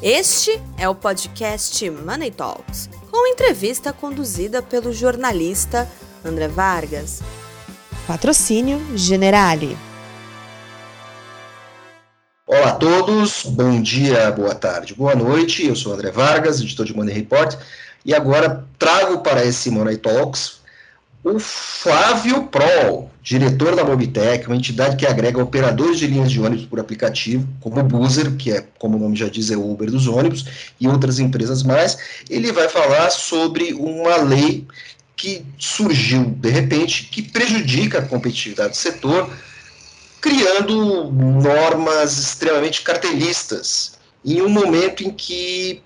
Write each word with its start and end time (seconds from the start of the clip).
Este 0.00 0.62
é 0.76 0.88
o 0.88 0.94
podcast 0.94 1.90
Money 1.90 2.30
Talks, 2.30 2.88
com 3.10 3.26
entrevista 3.26 3.92
conduzida 3.92 4.62
pelo 4.62 4.92
jornalista 4.92 5.90
André 6.24 6.46
Vargas. 6.46 7.20
Patrocínio 8.06 8.80
Generale. 8.96 9.76
Olá 12.46 12.68
a 12.68 12.74
todos, 12.76 13.42
bom 13.46 13.82
dia, 13.82 14.30
boa 14.30 14.54
tarde, 14.54 14.94
boa 14.94 15.16
noite. 15.16 15.66
Eu 15.66 15.74
sou 15.74 15.92
André 15.92 16.12
Vargas, 16.12 16.60
editor 16.60 16.86
de 16.86 16.94
Money 16.94 17.16
Report, 17.16 17.56
e 18.04 18.14
agora 18.14 18.64
trago 18.78 19.18
para 19.18 19.44
esse 19.44 19.68
Money 19.68 19.96
Talks 19.96 20.57
o 21.24 21.38
Flávio 21.38 22.44
Prol, 22.44 23.10
diretor 23.22 23.74
da 23.74 23.84
Mobitec, 23.84 24.46
uma 24.46 24.56
entidade 24.56 24.96
que 24.96 25.06
agrega 25.06 25.42
operadores 25.42 25.98
de 25.98 26.06
linhas 26.06 26.30
de 26.30 26.40
ônibus 26.40 26.66
por 26.66 26.78
aplicativo, 26.78 27.46
como 27.60 27.80
o 27.80 27.82
Boozer, 27.82 28.36
que 28.36 28.52
é, 28.52 28.64
como 28.78 28.96
o 28.96 29.00
nome 29.00 29.16
já 29.16 29.28
diz, 29.28 29.50
é 29.50 29.56
o 29.56 29.70
Uber 29.70 29.90
dos 29.90 30.06
ônibus, 30.06 30.46
e 30.80 30.86
outras 30.86 31.18
empresas 31.18 31.62
mais. 31.62 31.98
Ele 32.30 32.52
vai 32.52 32.68
falar 32.68 33.10
sobre 33.10 33.72
uma 33.74 34.16
lei 34.16 34.66
que 35.16 35.44
surgiu 35.58 36.24
de 36.24 36.48
repente, 36.48 37.04
que 37.04 37.22
prejudica 37.22 37.98
a 37.98 38.02
competitividade 38.02 38.70
do 38.70 38.76
setor, 38.76 39.28
criando 40.20 41.10
normas 41.10 42.16
extremamente 42.16 42.82
cartelistas, 42.82 43.98
em 44.24 44.40
um 44.40 44.48
momento 44.48 45.02
em 45.02 45.10
que 45.10 45.82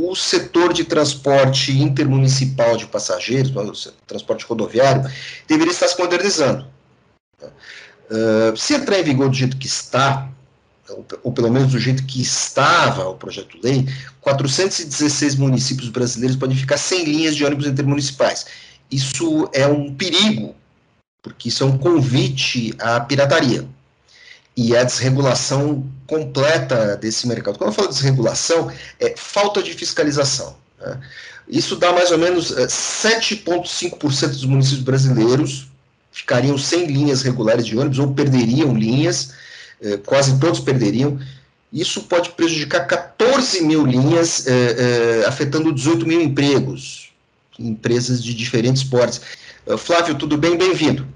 o 0.00 0.14
setor 0.14 0.72
de 0.72 0.84
transporte 0.84 1.72
intermunicipal 1.72 2.76
de 2.76 2.86
passageiros, 2.86 3.92
transporte 4.06 4.44
rodoviário, 4.44 5.02
deveria 5.48 5.72
estar 5.72 5.88
se 5.88 5.98
modernizando. 5.98 6.64
Uh, 7.42 8.56
se 8.56 8.74
entrar 8.74 9.00
em 9.00 9.02
vigor 9.02 9.28
do 9.28 9.34
jeito 9.34 9.56
que 9.56 9.66
está, 9.66 10.30
ou, 10.88 11.04
ou, 11.24 11.32
pelo 11.32 11.50
menos 11.50 11.72
do 11.72 11.80
jeito 11.80 12.04
que 12.06 12.22
estava 12.22 13.08
o 13.08 13.16
projeto 13.16 13.58
lei, 13.60 13.88
416 14.20 15.34
municípios 15.34 15.88
brasileiros 15.88 16.36
podem 16.36 16.56
ficar 16.56 16.78
sem 16.78 17.04
linhas 17.04 17.34
de 17.34 17.44
ônibus 17.44 17.66
intermunicipais. 17.66 18.46
Isso 18.88 19.50
é 19.52 19.66
um 19.66 19.92
perigo, 19.92 20.54
porque 21.20 21.48
isso 21.48 21.64
é 21.64 21.66
um 21.66 21.76
convite 21.76 22.72
à 22.78 23.00
pirataria 23.00 23.68
e 24.56 24.76
a 24.76 24.84
desregulação 24.84 25.84
completa 26.08 26.96
desse 26.96 27.28
mercado. 27.28 27.58
Quando 27.58 27.70
eu 27.70 27.74
falo 27.74 27.88
desregulação, 27.88 28.72
é 28.98 29.14
falta 29.16 29.62
de 29.62 29.74
fiscalização. 29.74 30.56
Né? 30.80 30.98
Isso 31.46 31.76
dá 31.76 31.92
mais 31.92 32.10
ou 32.10 32.18
menos 32.18 32.50
7,5% 32.50 34.22
é, 34.24 34.26
dos 34.28 34.44
municípios 34.44 34.82
brasileiros 34.82 35.68
ficariam 36.10 36.58
sem 36.58 36.86
linhas 36.86 37.22
regulares 37.22 37.64
de 37.64 37.78
ônibus 37.78 37.98
ou 37.98 38.12
perderiam 38.12 38.74
linhas, 38.74 39.34
é, 39.80 39.98
quase 39.98 40.40
todos 40.40 40.60
perderiam. 40.60 41.20
Isso 41.70 42.04
pode 42.04 42.30
prejudicar 42.30 42.86
14 42.86 43.62
mil 43.62 43.84
linhas, 43.84 44.46
é, 44.46 45.26
afetando 45.26 45.72
18 45.72 46.06
mil 46.06 46.22
empregos 46.22 47.12
em 47.58 47.68
empresas 47.68 48.24
de 48.24 48.32
diferentes 48.32 48.82
portes. 48.82 49.20
Flávio, 49.76 50.14
tudo 50.14 50.38
bem? 50.38 50.56
Bem-vindo. 50.56 51.06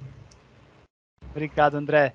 Obrigado, 1.31 1.77
André. 1.77 2.13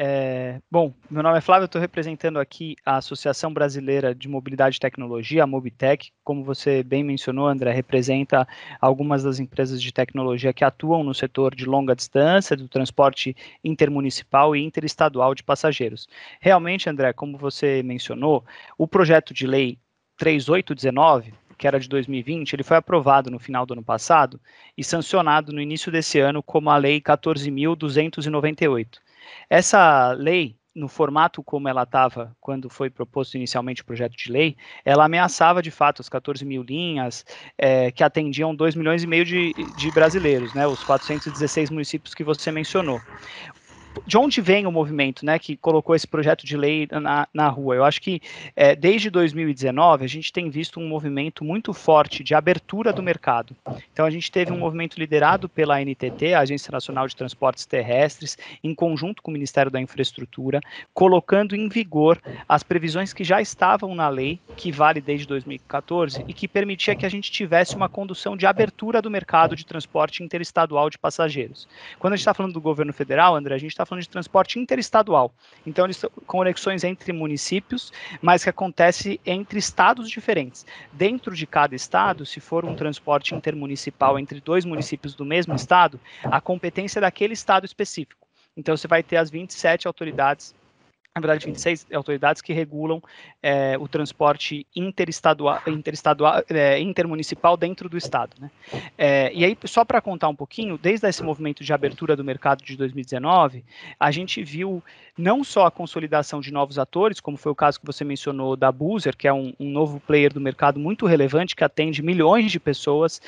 É, 0.00 0.60
bom, 0.70 0.94
meu 1.10 1.24
nome 1.24 1.38
é 1.38 1.40
Flávio, 1.40 1.64
estou 1.64 1.80
representando 1.80 2.38
aqui 2.38 2.76
a 2.86 2.98
Associação 2.98 3.52
Brasileira 3.52 4.14
de 4.14 4.28
Mobilidade 4.28 4.76
e 4.76 4.80
Tecnologia, 4.80 5.42
a 5.42 5.46
Mobitec. 5.46 6.12
Como 6.22 6.44
você 6.44 6.84
bem 6.84 7.02
mencionou, 7.02 7.48
André, 7.48 7.72
representa 7.72 8.46
algumas 8.80 9.24
das 9.24 9.40
empresas 9.40 9.82
de 9.82 9.92
tecnologia 9.92 10.52
que 10.52 10.62
atuam 10.62 11.02
no 11.02 11.12
setor 11.12 11.52
de 11.52 11.64
longa 11.64 11.96
distância, 11.96 12.56
do 12.56 12.68
transporte 12.68 13.34
intermunicipal 13.64 14.54
e 14.54 14.62
interestadual 14.62 15.34
de 15.34 15.42
passageiros. 15.42 16.06
Realmente, 16.40 16.88
André, 16.88 17.12
como 17.12 17.36
você 17.36 17.82
mencionou, 17.82 18.44
o 18.78 18.86
projeto 18.86 19.34
de 19.34 19.48
lei 19.48 19.80
3819 20.16 21.34
que 21.58 21.66
era 21.66 21.80
de 21.80 21.88
2020, 21.88 22.52
ele 22.52 22.62
foi 22.62 22.76
aprovado 22.76 23.32
no 23.32 23.40
final 23.40 23.66
do 23.66 23.72
ano 23.72 23.82
passado 23.82 24.40
e 24.76 24.84
sancionado 24.84 25.52
no 25.52 25.60
início 25.60 25.90
desse 25.90 26.20
ano 26.20 26.40
como 26.40 26.70
a 26.70 26.76
Lei 26.76 27.00
14.298. 27.00 29.00
Essa 29.50 30.12
lei, 30.12 30.56
no 30.74 30.88
formato 30.88 31.42
como 31.42 31.68
ela 31.68 31.82
estava 31.82 32.36
quando 32.40 32.70
foi 32.70 32.88
proposto 32.88 33.34
inicialmente 33.36 33.82
o 33.82 33.84
projeto 33.84 34.16
de 34.16 34.30
lei, 34.30 34.56
ela 34.84 35.04
ameaçava 35.04 35.60
de 35.60 35.70
fato 35.70 36.00
as 36.00 36.08
14 36.08 36.44
mil 36.44 36.62
linhas 36.62 37.24
é, 37.56 37.90
que 37.90 38.04
atendiam 38.04 38.54
2 38.54 38.74
milhões 38.74 39.02
e 39.02 39.06
meio 39.06 39.24
de, 39.24 39.72
de 39.74 39.90
brasileiros, 39.90 40.54
né, 40.54 40.66
os 40.68 40.84
416 40.84 41.70
municípios 41.70 42.14
que 42.14 42.22
você 42.22 42.52
mencionou 42.52 43.04
de 44.06 44.16
onde 44.16 44.40
vem 44.40 44.66
o 44.66 44.72
movimento 44.72 45.24
né, 45.24 45.38
que 45.38 45.56
colocou 45.56 45.94
esse 45.94 46.06
projeto 46.06 46.46
de 46.46 46.56
lei 46.56 46.88
na, 46.90 47.28
na 47.32 47.48
rua? 47.48 47.76
Eu 47.76 47.84
acho 47.84 48.00
que 48.00 48.20
é, 48.54 48.74
desde 48.74 49.10
2019 49.10 50.04
a 50.04 50.08
gente 50.08 50.32
tem 50.32 50.50
visto 50.50 50.80
um 50.80 50.88
movimento 50.88 51.44
muito 51.44 51.72
forte 51.72 52.22
de 52.22 52.34
abertura 52.34 52.92
do 52.92 53.02
mercado. 53.02 53.56
Então 53.92 54.06
a 54.06 54.10
gente 54.10 54.30
teve 54.30 54.52
um 54.52 54.58
movimento 54.58 54.98
liderado 54.98 55.48
pela 55.48 55.80
NTT, 55.80 56.34
a 56.34 56.40
Agência 56.40 56.70
Nacional 56.72 57.06
de 57.06 57.16
Transportes 57.16 57.66
Terrestres, 57.66 58.36
em 58.62 58.74
conjunto 58.74 59.22
com 59.22 59.30
o 59.30 59.34
Ministério 59.34 59.70
da 59.70 59.80
Infraestrutura, 59.80 60.60
colocando 60.94 61.54
em 61.54 61.68
vigor 61.68 62.20
as 62.48 62.62
previsões 62.62 63.12
que 63.12 63.24
já 63.24 63.40
estavam 63.40 63.94
na 63.94 64.08
lei, 64.08 64.38
que 64.56 64.70
vale 64.70 65.00
desde 65.00 65.26
2014, 65.26 66.24
e 66.26 66.32
que 66.32 66.48
permitia 66.48 66.94
que 66.94 67.06
a 67.06 67.08
gente 67.08 67.30
tivesse 67.30 67.76
uma 67.76 67.88
condução 67.88 68.36
de 68.36 68.46
abertura 68.46 69.02
do 69.02 69.10
mercado 69.10 69.56
de 69.56 69.66
transporte 69.66 70.22
interestadual 70.22 70.90
de 70.90 70.98
passageiros. 70.98 71.68
Quando 71.98 72.12
a 72.12 72.16
gente 72.16 72.22
está 72.22 72.34
falando 72.34 72.52
do 72.52 72.60
governo 72.60 72.92
federal, 72.92 73.34
André, 73.34 73.54
a 73.54 73.58
gente 73.58 73.70
está 73.70 73.84
falando 73.88 74.02
de 74.02 74.08
transporte 74.08 74.58
interestadual. 74.58 75.32
Então, 75.66 75.84
eles 75.84 75.96
são 75.96 76.10
conexões 76.26 76.84
entre 76.84 77.12
municípios, 77.12 77.92
mas 78.20 78.44
que 78.44 78.50
acontece 78.50 79.20
entre 79.24 79.58
estados 79.58 80.08
diferentes. 80.08 80.66
Dentro 80.92 81.34
de 81.34 81.46
cada 81.46 81.74
estado, 81.74 82.24
se 82.26 82.40
for 82.40 82.64
um 82.64 82.74
transporte 82.74 83.34
intermunicipal 83.34 84.18
entre 84.18 84.40
dois 84.40 84.64
municípios 84.64 85.14
do 85.14 85.24
mesmo 85.24 85.54
estado, 85.54 85.98
a 86.24 86.40
competência 86.40 86.98
é 86.98 87.02
daquele 87.02 87.34
estado 87.34 87.64
específico. 87.64 88.26
Então, 88.56 88.76
você 88.76 88.88
vai 88.88 89.02
ter 89.02 89.16
as 89.16 89.30
27 89.30 89.86
autoridades 89.86 90.54
na 91.18 91.26
verdade, 91.26 91.46
26 91.46 91.86
autoridades 91.92 92.40
que 92.40 92.52
regulam 92.52 93.02
é, 93.42 93.76
o 93.78 93.88
transporte 93.88 94.66
interestadual, 94.74 95.60
interestadual 95.66 96.42
é, 96.48 96.80
intermunicipal 96.80 97.56
dentro 97.56 97.88
do 97.88 97.96
Estado. 97.96 98.36
Né? 98.40 98.50
É, 98.96 99.32
e 99.34 99.44
aí, 99.44 99.56
só 99.64 99.84
para 99.84 100.00
contar 100.00 100.28
um 100.28 100.36
pouquinho, 100.36 100.78
desde 100.78 101.06
esse 101.08 101.22
movimento 101.22 101.64
de 101.64 101.72
abertura 101.72 102.16
do 102.16 102.24
mercado 102.24 102.64
de 102.64 102.76
2019, 102.76 103.64
a 103.98 104.10
gente 104.10 104.42
viu 104.42 104.82
não 105.16 105.42
só 105.42 105.66
a 105.66 105.70
consolidação 105.70 106.40
de 106.40 106.52
novos 106.52 106.78
atores, 106.78 107.20
como 107.20 107.36
foi 107.36 107.50
o 107.50 107.54
caso 107.54 107.80
que 107.80 107.86
você 107.86 108.04
mencionou 108.04 108.56
da 108.56 108.70
Boozer, 108.70 109.16
que 109.16 109.26
é 109.26 109.32
um, 109.32 109.52
um 109.58 109.68
novo 109.70 110.00
player 110.00 110.32
do 110.32 110.40
mercado 110.40 110.78
muito 110.78 111.06
relevante, 111.06 111.56
que 111.56 111.64
atende 111.64 112.02
milhões 112.02 112.52
de 112.52 112.60
pessoas 112.60 113.20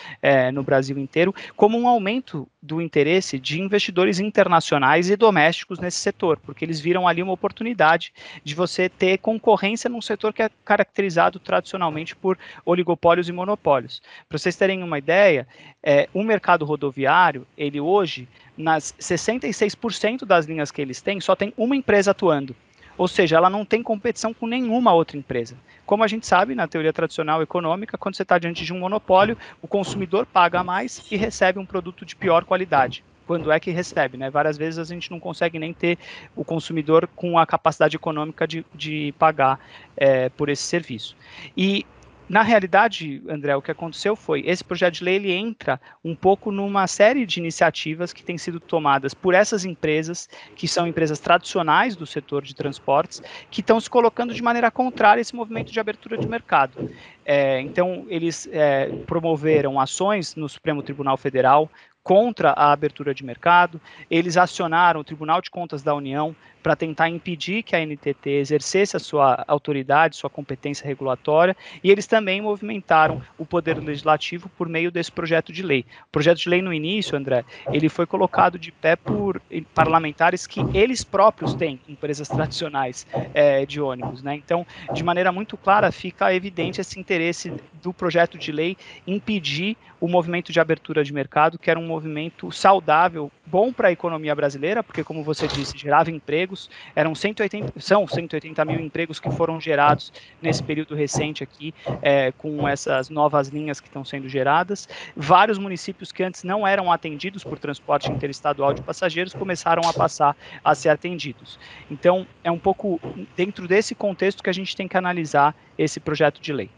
no 0.52 0.62
Brasil 0.62 0.96
inteiro, 0.98 1.34
como 1.56 1.76
um 1.76 1.88
aumento 1.88 2.46
do 2.62 2.80
interesse 2.80 3.38
de 3.38 3.60
investidores 3.60 4.20
internacionais 4.20 5.08
e 5.08 5.16
domésticos 5.16 5.78
nesse 5.78 5.98
setor, 5.98 6.38
porque 6.38 6.64
eles 6.64 6.80
viram 6.80 7.08
ali 7.08 7.22
uma 7.22 7.32
oportunidade 7.32 8.12
de 8.44 8.54
você 8.54 8.88
ter 8.88 9.18
concorrência 9.18 9.88
num 9.88 10.02
setor 10.02 10.32
que 10.32 10.42
é 10.42 10.50
caracterizado 10.64 11.38
tradicionalmente 11.38 12.14
por 12.14 12.38
oligopólios 12.64 13.28
e 13.28 13.32
monopólios. 13.32 14.02
Para 14.28 14.38
vocês 14.38 14.56
terem 14.56 14.82
uma 14.82 14.98
ideia, 14.98 15.48
é, 15.82 16.08
o 16.12 16.22
mercado 16.22 16.64
rodoviário, 16.64 17.46
ele 17.56 17.80
hoje 17.80 18.28
nas 18.56 18.94
66% 19.00 20.26
das 20.26 20.44
linhas 20.44 20.70
que 20.70 20.82
eles 20.82 21.00
têm, 21.00 21.20
só 21.20 21.34
tem 21.34 21.54
uma 21.56 21.74
empresa 21.74 22.10
atuando. 22.10 22.54
Ou 22.96 23.08
seja, 23.08 23.36
ela 23.36 23.50
não 23.50 23.64
tem 23.64 23.82
competição 23.82 24.32
com 24.32 24.46
nenhuma 24.46 24.92
outra 24.92 25.16
empresa. 25.16 25.56
Como 25.86 26.04
a 26.04 26.08
gente 26.08 26.26
sabe, 26.26 26.54
na 26.54 26.68
teoria 26.68 26.92
tradicional 26.92 27.42
econômica, 27.42 27.98
quando 27.98 28.14
você 28.14 28.22
está 28.22 28.38
diante 28.38 28.64
de 28.64 28.72
um 28.72 28.78
monopólio, 28.78 29.36
o 29.60 29.66
consumidor 29.66 30.26
paga 30.26 30.62
mais 30.62 31.04
e 31.10 31.16
recebe 31.16 31.58
um 31.58 31.66
produto 31.66 32.04
de 32.04 32.14
pior 32.14 32.44
qualidade 32.44 33.02
quando 33.30 33.52
é 33.52 33.60
que 33.60 33.70
recebe, 33.70 34.18
né? 34.18 34.28
Várias 34.28 34.58
vezes 34.58 34.80
a 34.80 34.92
gente 34.92 35.08
não 35.08 35.20
consegue 35.20 35.56
nem 35.56 35.72
ter 35.72 35.96
o 36.34 36.44
consumidor 36.44 37.08
com 37.14 37.38
a 37.38 37.46
capacidade 37.46 37.94
econômica 37.94 38.44
de, 38.44 38.66
de 38.74 39.14
pagar 39.20 39.60
é, 39.96 40.28
por 40.30 40.48
esse 40.48 40.64
serviço. 40.64 41.16
E 41.56 41.86
na 42.30 42.42
realidade, 42.42 43.20
André, 43.28 43.56
o 43.56 43.60
que 43.60 43.72
aconteceu 43.72 44.14
foi, 44.14 44.44
esse 44.46 44.62
projeto 44.62 44.94
de 44.94 45.02
lei 45.02 45.16
ele 45.16 45.32
entra 45.32 45.80
um 46.04 46.14
pouco 46.14 46.52
numa 46.52 46.86
série 46.86 47.26
de 47.26 47.40
iniciativas 47.40 48.12
que 48.12 48.22
têm 48.22 48.38
sido 48.38 48.60
tomadas 48.60 49.12
por 49.12 49.34
essas 49.34 49.64
empresas, 49.64 50.28
que 50.54 50.68
são 50.68 50.86
empresas 50.86 51.18
tradicionais 51.18 51.96
do 51.96 52.06
setor 52.06 52.44
de 52.44 52.54
transportes, 52.54 53.20
que 53.50 53.60
estão 53.60 53.80
se 53.80 53.90
colocando 53.90 54.32
de 54.32 54.40
maneira 54.44 54.70
contrária 54.70 55.20
a 55.20 55.22
esse 55.22 55.34
movimento 55.34 55.72
de 55.72 55.80
abertura 55.80 56.16
de 56.16 56.28
mercado. 56.28 56.88
É, 57.24 57.60
então, 57.62 58.06
eles 58.08 58.48
é, 58.52 58.86
promoveram 59.08 59.80
ações 59.80 60.36
no 60.36 60.48
Supremo 60.48 60.84
Tribunal 60.84 61.16
Federal 61.16 61.68
contra 62.04 62.50
a 62.50 62.72
abertura 62.72 63.12
de 63.12 63.24
mercado, 63.24 63.80
eles 64.10 64.36
acionaram 64.36 65.00
o 65.00 65.04
Tribunal 65.04 65.40
de 65.40 65.50
Contas 65.50 65.82
da 65.82 65.94
União 65.94 66.34
para 66.62 66.76
tentar 66.76 67.08
impedir 67.08 67.62
que 67.62 67.74
a 67.74 67.84
NTT 67.84 68.30
exercesse 68.30 68.96
a 68.96 69.00
sua 69.00 69.44
autoridade, 69.46 70.16
sua 70.16 70.30
competência 70.30 70.86
regulatória, 70.86 71.56
e 71.82 71.90
eles 71.90 72.06
também 72.06 72.40
movimentaram 72.40 73.22
o 73.38 73.44
poder 73.44 73.78
legislativo 73.78 74.48
por 74.56 74.68
meio 74.68 74.90
desse 74.90 75.10
projeto 75.10 75.52
de 75.52 75.62
lei. 75.62 75.84
O 76.08 76.12
projeto 76.12 76.38
de 76.38 76.48
lei 76.48 76.62
no 76.62 76.72
início, 76.72 77.16
André, 77.16 77.44
ele 77.72 77.88
foi 77.88 78.06
colocado 78.06 78.58
de 78.58 78.70
pé 78.70 78.96
por 78.96 79.40
parlamentares 79.74 80.46
que 80.46 80.60
eles 80.74 81.04
próprios 81.04 81.54
têm, 81.54 81.80
empresas 81.88 82.28
tradicionais 82.28 83.06
é, 83.34 83.64
de 83.64 83.80
ônibus, 83.80 84.22
né? 84.22 84.34
Então, 84.34 84.66
de 84.92 85.02
maneira 85.02 85.32
muito 85.32 85.56
clara, 85.56 85.90
fica 85.90 86.34
evidente 86.34 86.80
esse 86.80 86.98
interesse 86.98 87.52
do 87.82 87.92
projeto 87.92 88.38
de 88.38 88.52
lei 88.52 88.76
impedir 89.06 89.76
o 90.00 90.08
movimento 90.08 90.52
de 90.52 90.58
abertura 90.58 91.04
de 91.04 91.12
mercado, 91.12 91.58
que 91.58 91.70
era 91.70 91.78
um 91.78 91.86
movimento 91.86 92.50
saudável, 92.50 93.30
bom 93.44 93.72
para 93.72 93.88
a 93.88 93.92
economia 93.92 94.34
brasileira, 94.34 94.82
porque, 94.82 95.04
como 95.04 95.22
você 95.22 95.46
disse, 95.46 95.76
gerava 95.76 96.10
empregos, 96.50 96.70
eram 96.94 97.14
180, 97.14 97.80
são 97.80 98.06
180 98.06 98.64
mil 98.64 98.80
empregos 98.80 99.20
que 99.20 99.30
foram 99.30 99.60
gerados 99.60 100.12
nesse 100.42 100.62
período 100.62 100.94
recente 100.94 101.42
aqui, 101.42 101.72
é, 102.02 102.32
com 102.32 102.68
essas 102.68 103.08
novas 103.08 103.48
linhas 103.48 103.80
que 103.80 103.86
estão 103.86 104.04
sendo 104.04 104.28
geradas. 104.28 104.88
Vários 105.16 105.58
municípios 105.58 106.12
que 106.12 106.22
antes 106.22 106.42
não 106.42 106.66
eram 106.66 106.90
atendidos 106.90 107.44
por 107.44 107.58
transporte 107.58 108.10
interestadual 108.10 108.74
de 108.74 108.82
passageiros 108.82 109.32
começaram 109.32 109.88
a 109.88 109.92
passar 109.92 110.36
a 110.64 110.74
ser 110.74 110.88
atendidos. 110.88 111.58
Então, 111.90 112.26
é 112.42 112.50
um 112.50 112.58
pouco 112.58 113.00
dentro 113.36 113.68
desse 113.68 113.94
contexto 113.94 114.42
que 114.42 114.50
a 114.50 114.54
gente 114.54 114.76
tem 114.76 114.88
que 114.88 114.96
analisar 114.96 115.54
esse 115.78 116.00
projeto 116.00 116.40
de 116.40 116.52
lei. 116.52 116.70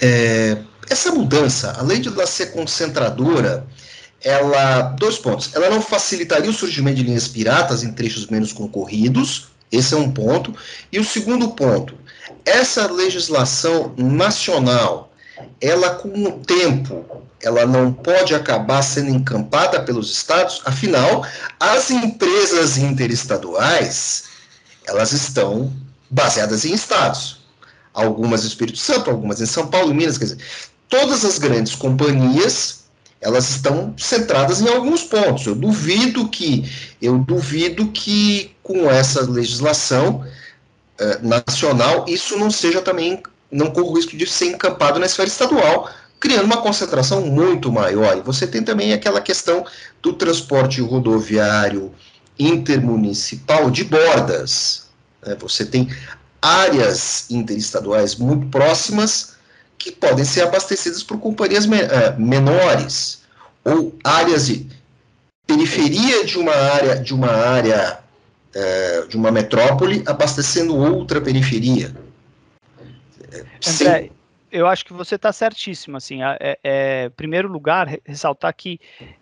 É, 0.00 0.58
essa 0.90 1.12
mudança, 1.12 1.76
além 1.78 2.00
de 2.00 2.08
ela 2.08 2.26
ser 2.26 2.52
concentradora, 2.52 3.66
ela. 4.24 4.82
Dois 4.98 5.18
pontos. 5.18 5.54
Ela 5.54 5.70
não 5.70 5.82
facilitaria 5.82 6.50
o 6.50 6.54
surgimento 6.54 6.96
de 6.96 7.02
linhas 7.02 7.28
piratas 7.28 7.82
em 7.82 7.92
trechos 7.92 8.26
menos 8.26 8.52
concorridos, 8.52 9.48
esse 9.70 9.94
é 9.94 9.96
um 9.96 10.10
ponto. 10.10 10.54
E 10.90 10.98
o 10.98 11.04
segundo 11.04 11.50
ponto, 11.50 11.94
essa 12.44 12.90
legislação 12.90 13.94
nacional, 13.96 15.12
ela 15.60 15.90
com 15.90 16.08
o 16.08 16.32
tempo, 16.40 17.04
ela 17.42 17.66
não 17.66 17.92
pode 17.92 18.34
acabar 18.34 18.82
sendo 18.82 19.10
encampada 19.10 19.82
pelos 19.82 20.10
estados, 20.10 20.60
afinal, 20.64 21.26
as 21.58 21.90
empresas 21.90 22.76
interestaduais, 22.76 24.24
elas 24.86 25.12
estão 25.12 25.72
baseadas 26.10 26.64
em 26.64 26.74
estados 26.74 27.42
algumas 27.94 28.42
no 28.42 28.48
Espírito 28.48 28.78
Santo, 28.78 29.10
algumas 29.10 29.40
em 29.40 29.46
São 29.46 29.66
Paulo, 29.66 29.94
Minas, 29.94 30.18
quer 30.18 30.24
dizer, 30.24 30.38
todas 30.88 31.24
as 31.24 31.38
grandes 31.38 31.74
companhias, 31.74 32.81
elas 33.22 33.48
estão 33.50 33.94
centradas 33.96 34.60
em 34.60 34.68
alguns 34.68 35.04
pontos. 35.04 35.46
Eu 35.46 35.54
duvido 35.54 36.28
que, 36.28 36.68
eu 37.00 37.18
duvido 37.18 37.86
que 37.88 38.54
com 38.62 38.90
essa 38.90 39.22
legislação 39.22 40.26
eh, 40.98 41.20
nacional 41.22 42.04
isso 42.08 42.36
não 42.36 42.50
seja 42.50 42.82
também, 42.82 43.22
não 43.50 43.70
corra 43.70 43.86
o 43.86 43.94
risco 43.94 44.16
de 44.16 44.26
ser 44.26 44.46
encampado 44.46 44.98
na 44.98 45.06
esfera 45.06 45.28
estadual, 45.28 45.88
criando 46.18 46.46
uma 46.46 46.60
concentração 46.60 47.20
muito 47.24 47.70
maior. 47.70 48.18
E 48.18 48.22
você 48.22 48.44
tem 48.44 48.62
também 48.62 48.92
aquela 48.92 49.20
questão 49.20 49.64
do 50.02 50.12
transporte 50.12 50.80
rodoviário 50.80 51.94
intermunicipal 52.36 53.70
de 53.70 53.84
bordas. 53.84 54.88
Né? 55.24 55.36
Você 55.38 55.64
tem 55.64 55.88
áreas 56.40 57.30
interestaduais 57.30 58.16
muito 58.16 58.48
próximas 58.48 59.31
que 59.82 59.90
podem 59.90 60.24
ser 60.24 60.42
abastecidas 60.42 61.02
por 61.02 61.18
companhias 61.18 61.66
me 61.66 61.82
uh, 61.82 61.88
menores 62.16 63.24
ou 63.64 63.92
áreas 64.04 64.46
de 64.46 64.64
periferia 65.44 66.24
de 66.24 66.38
uma 66.38 66.54
área 66.54 66.96
de 67.00 67.12
uma 67.12 67.32
área 67.32 67.98
uh, 68.54 69.08
de 69.08 69.16
uma 69.16 69.32
metrópole 69.32 70.04
abastecendo 70.06 70.76
outra 70.76 71.20
periferia. 71.20 71.92
André, 73.66 74.10
eu 74.52 74.68
acho 74.68 74.84
que 74.84 74.92
você 74.92 75.16
está 75.16 75.32
certíssimo. 75.32 75.96
Assim, 75.96 76.22
é, 76.22 76.58
é, 76.62 77.08
primeiro 77.08 77.48
lugar, 77.48 77.88
ressaltar 78.04 78.54
que 78.54 78.78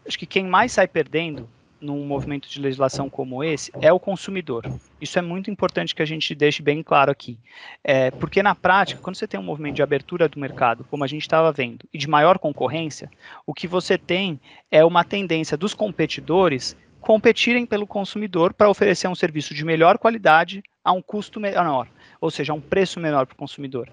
acho 0.07 0.19
que 0.19 0.27
quem 0.27 0.47
mais 0.47 0.73
sai 0.73 0.87
perdendo 0.87 1.49
num 1.81 2.05
movimento 2.05 2.49
de 2.49 2.61
legislação 2.61 3.09
como 3.09 3.43
esse 3.43 3.73
é 3.81 3.93
o 3.93 4.01
consumidor. 4.01 4.71
Isso 5.01 5.19
é 5.19 5.23
muito 5.23 5.51
importante 5.51 5.95
que 5.95 6.03
a 6.03 6.07
gente 6.07 6.35
deixe 6.35 6.63
bem 6.63 6.83
claro 6.83 7.11
aqui. 7.11 7.39
É, 7.83 8.11
porque 8.11 8.43
na 8.43 8.55
prática, 8.55 9.01
quando 9.01 9.17
você 9.17 9.27
tem 9.27 9.41
um 9.41 9.43
movimento 9.43 9.77
de 9.77 9.83
abertura 9.83 10.29
do 10.29 10.39
mercado, 10.39 10.85
como 10.91 11.05
a 11.05 11.07
gente 11.07 11.23
estava 11.23 11.51
vendo, 11.53 11.89
e 11.93 11.99
de 11.99 12.09
maior 12.09 12.39
concorrência, 12.39 13.11
o 13.47 13.55
que 13.55 13.67
você 13.67 13.97
tem 13.97 14.41
é 14.71 14.85
uma 14.85 15.05
tendência 15.05 15.57
dos 15.57 15.75
competidores 15.75 16.77
competirem 17.01 17.65
pelo 17.65 17.87
consumidor 17.87 18.53
para 18.53 18.69
oferecer 18.69 19.09
um 19.09 19.15
serviço 19.15 19.55
de 19.55 19.65
melhor 19.65 19.99
qualidade 19.99 20.63
a 20.85 20.93
um 20.93 21.01
custo 21.01 21.41
menor, 21.41 21.89
ou 22.21 22.31
seja, 22.31 22.53
a 22.53 22.57
um 22.57 22.61
preço 22.61 23.01
menor 23.01 23.27
para 23.27 23.35
o 23.35 23.39
consumidor. 23.39 23.91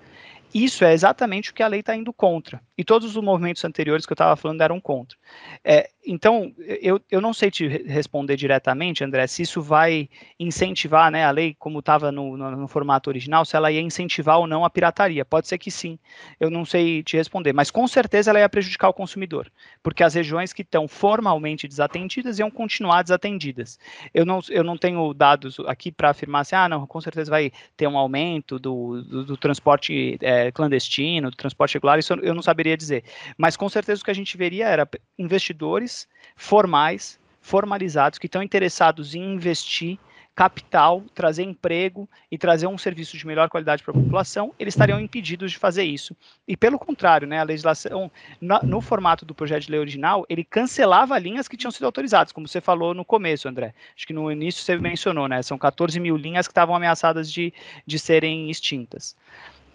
Isso 0.54 0.86
é 0.86 0.94
exatamente 0.94 1.52
o 1.52 1.54
que 1.54 1.62
a 1.62 1.68
lei 1.68 1.82
está 1.82 1.96
indo 1.96 2.14
contra. 2.14 2.62
E 2.78 2.84
todos 2.84 3.16
os 3.16 3.24
movimentos 3.24 3.64
anteriores 3.66 4.06
que 4.06 4.14
eu 4.14 4.16
estava 4.16 4.36
falando 4.36 4.62
eram 4.62 4.80
contra. 4.80 5.18
É, 5.64 5.90
então, 6.08 6.54
eu, 6.82 7.02
eu 7.12 7.20
não 7.20 7.34
sei 7.34 7.52
te 7.52 7.68
responder 7.68 8.38
diretamente, 8.38 9.04
André, 9.04 9.28
se 9.28 9.42
isso 9.42 9.62
vai 9.62 10.10
incentivar 10.40 11.12
né, 11.12 11.26
a 11.26 11.32
lei, 11.32 11.54
como 11.60 11.80
estava 11.80 12.12
no, 12.12 12.38
no, 12.38 12.52
no, 12.52 12.68
formato 12.68 13.10
original, 13.10 13.44
se 13.44 13.58
ela 13.58 13.72
ia 13.72 13.82
incentivar 13.82 14.40
ou 14.40 14.48
não 14.48 14.64
a 14.64 14.70
pirataria. 14.70 15.26
Pode 15.26 15.48
ser 15.48 15.58
que 15.58 15.70
sim, 15.70 16.00
eu 16.40 16.50
não 16.50 16.64
sei 16.64 17.04
te 17.04 17.18
responder, 17.18 17.52
mas 17.52 17.70
com 17.70 17.86
certeza 17.88 18.32
ela 18.32 18.40
ia 18.40 18.48
prejudicar 18.48 18.88
o 18.88 18.94
consumidor, 18.94 19.52
porque 19.84 20.04
as 20.04 20.14
regiões 20.14 20.54
que 20.54 20.62
estão 20.62 20.88
formalmente 20.88 21.68
desatendidas 21.68 22.40
iam 22.40 22.50
continuar 22.50 23.04
desatendidas. 23.04 23.78
Eu 24.14 24.26
não, 24.26 24.40
eu 24.50 24.64
não 24.64 24.78
tenho 24.78 25.14
dados 25.14 25.60
aqui 25.68 25.92
para 25.92 26.10
afirmar 26.10 26.42
assim, 26.42 26.56
ah, 26.56 26.70
não, 26.70 26.88
com 26.88 27.02
certeza 27.02 27.30
vai 27.30 27.52
ter 27.76 27.88
um 27.88 27.98
aumento 27.98 28.58
do, 28.58 29.02
do, 29.04 29.26
do 29.26 29.38
transporte 29.38 30.18
é, 30.22 30.52
clandestino, 30.52 31.30
do 31.30 31.38
transporte 31.38 31.74
regular, 31.74 32.00
isso 32.00 32.14
eu 32.14 32.34
não 32.34 32.42
saberia 32.42 32.78
dizer. 32.78 33.04
Mas 33.38 33.58
com 33.58 33.68
certeza 33.68 34.02
o 34.02 34.06
que 34.06 34.12
a 34.12 34.16
gente 34.16 34.38
veria 34.38 34.68
era 34.70 34.88
investidores 35.20 35.97
formais, 36.36 37.18
formalizados, 37.42 38.20
que 38.20 38.26
estão 38.26 38.44
interessados 38.44 39.16
em 39.16 39.34
investir 39.34 39.98
capital, 40.38 41.02
trazer 41.16 41.42
emprego 41.42 42.08
e 42.32 42.38
trazer 42.38 42.68
um 42.68 42.78
serviço 42.78 43.18
de 43.18 43.26
melhor 43.26 43.50
qualidade 43.50 43.82
para 43.82 43.90
a 43.90 43.96
população, 43.96 44.54
eles 44.60 44.76
estariam 44.76 45.00
impedidos 45.00 45.52
de 45.52 45.58
fazer 45.58 45.84
isso. 45.84 46.16
E 46.48 46.56
pelo 46.56 46.78
contrário, 46.78 47.28
né, 47.28 47.40
a 47.40 47.44
legislação, 47.44 48.12
no, 48.40 48.60
no, 48.60 48.80
formato 48.80 49.26
do 49.26 49.34
projeto 49.34 49.64
de 49.64 49.72
lei 49.72 49.80
original, 49.80 50.28
ele 50.30 50.44
cancelava 50.44 51.18
linhas 51.18 51.48
que 51.48 51.58
tinham 51.58 51.72
sido 51.72 51.88
autorizadas, 51.88 52.32
como 52.32 52.48
você 52.48 52.62
falou 52.62 52.94
no 52.94 53.04
começo, 53.04 53.50
André. 53.50 53.74
Acho 53.96 54.06
que 54.06 54.14
no 54.14 54.32
início 54.32 54.62
você 54.62 54.78
mencionou, 54.78 55.28
né? 55.28 55.42
São 55.42 55.58
14 55.58 56.00
mil 56.00 56.16
linhas 56.16 56.48
que 56.48 56.52
estavam 56.52 56.76
ameaçadas 56.76 57.32
de, 57.32 57.52
de 57.84 57.98
serem 57.98 58.52
extintas. 58.52 59.16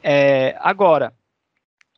É, 0.01 0.57
agora, 0.61 1.13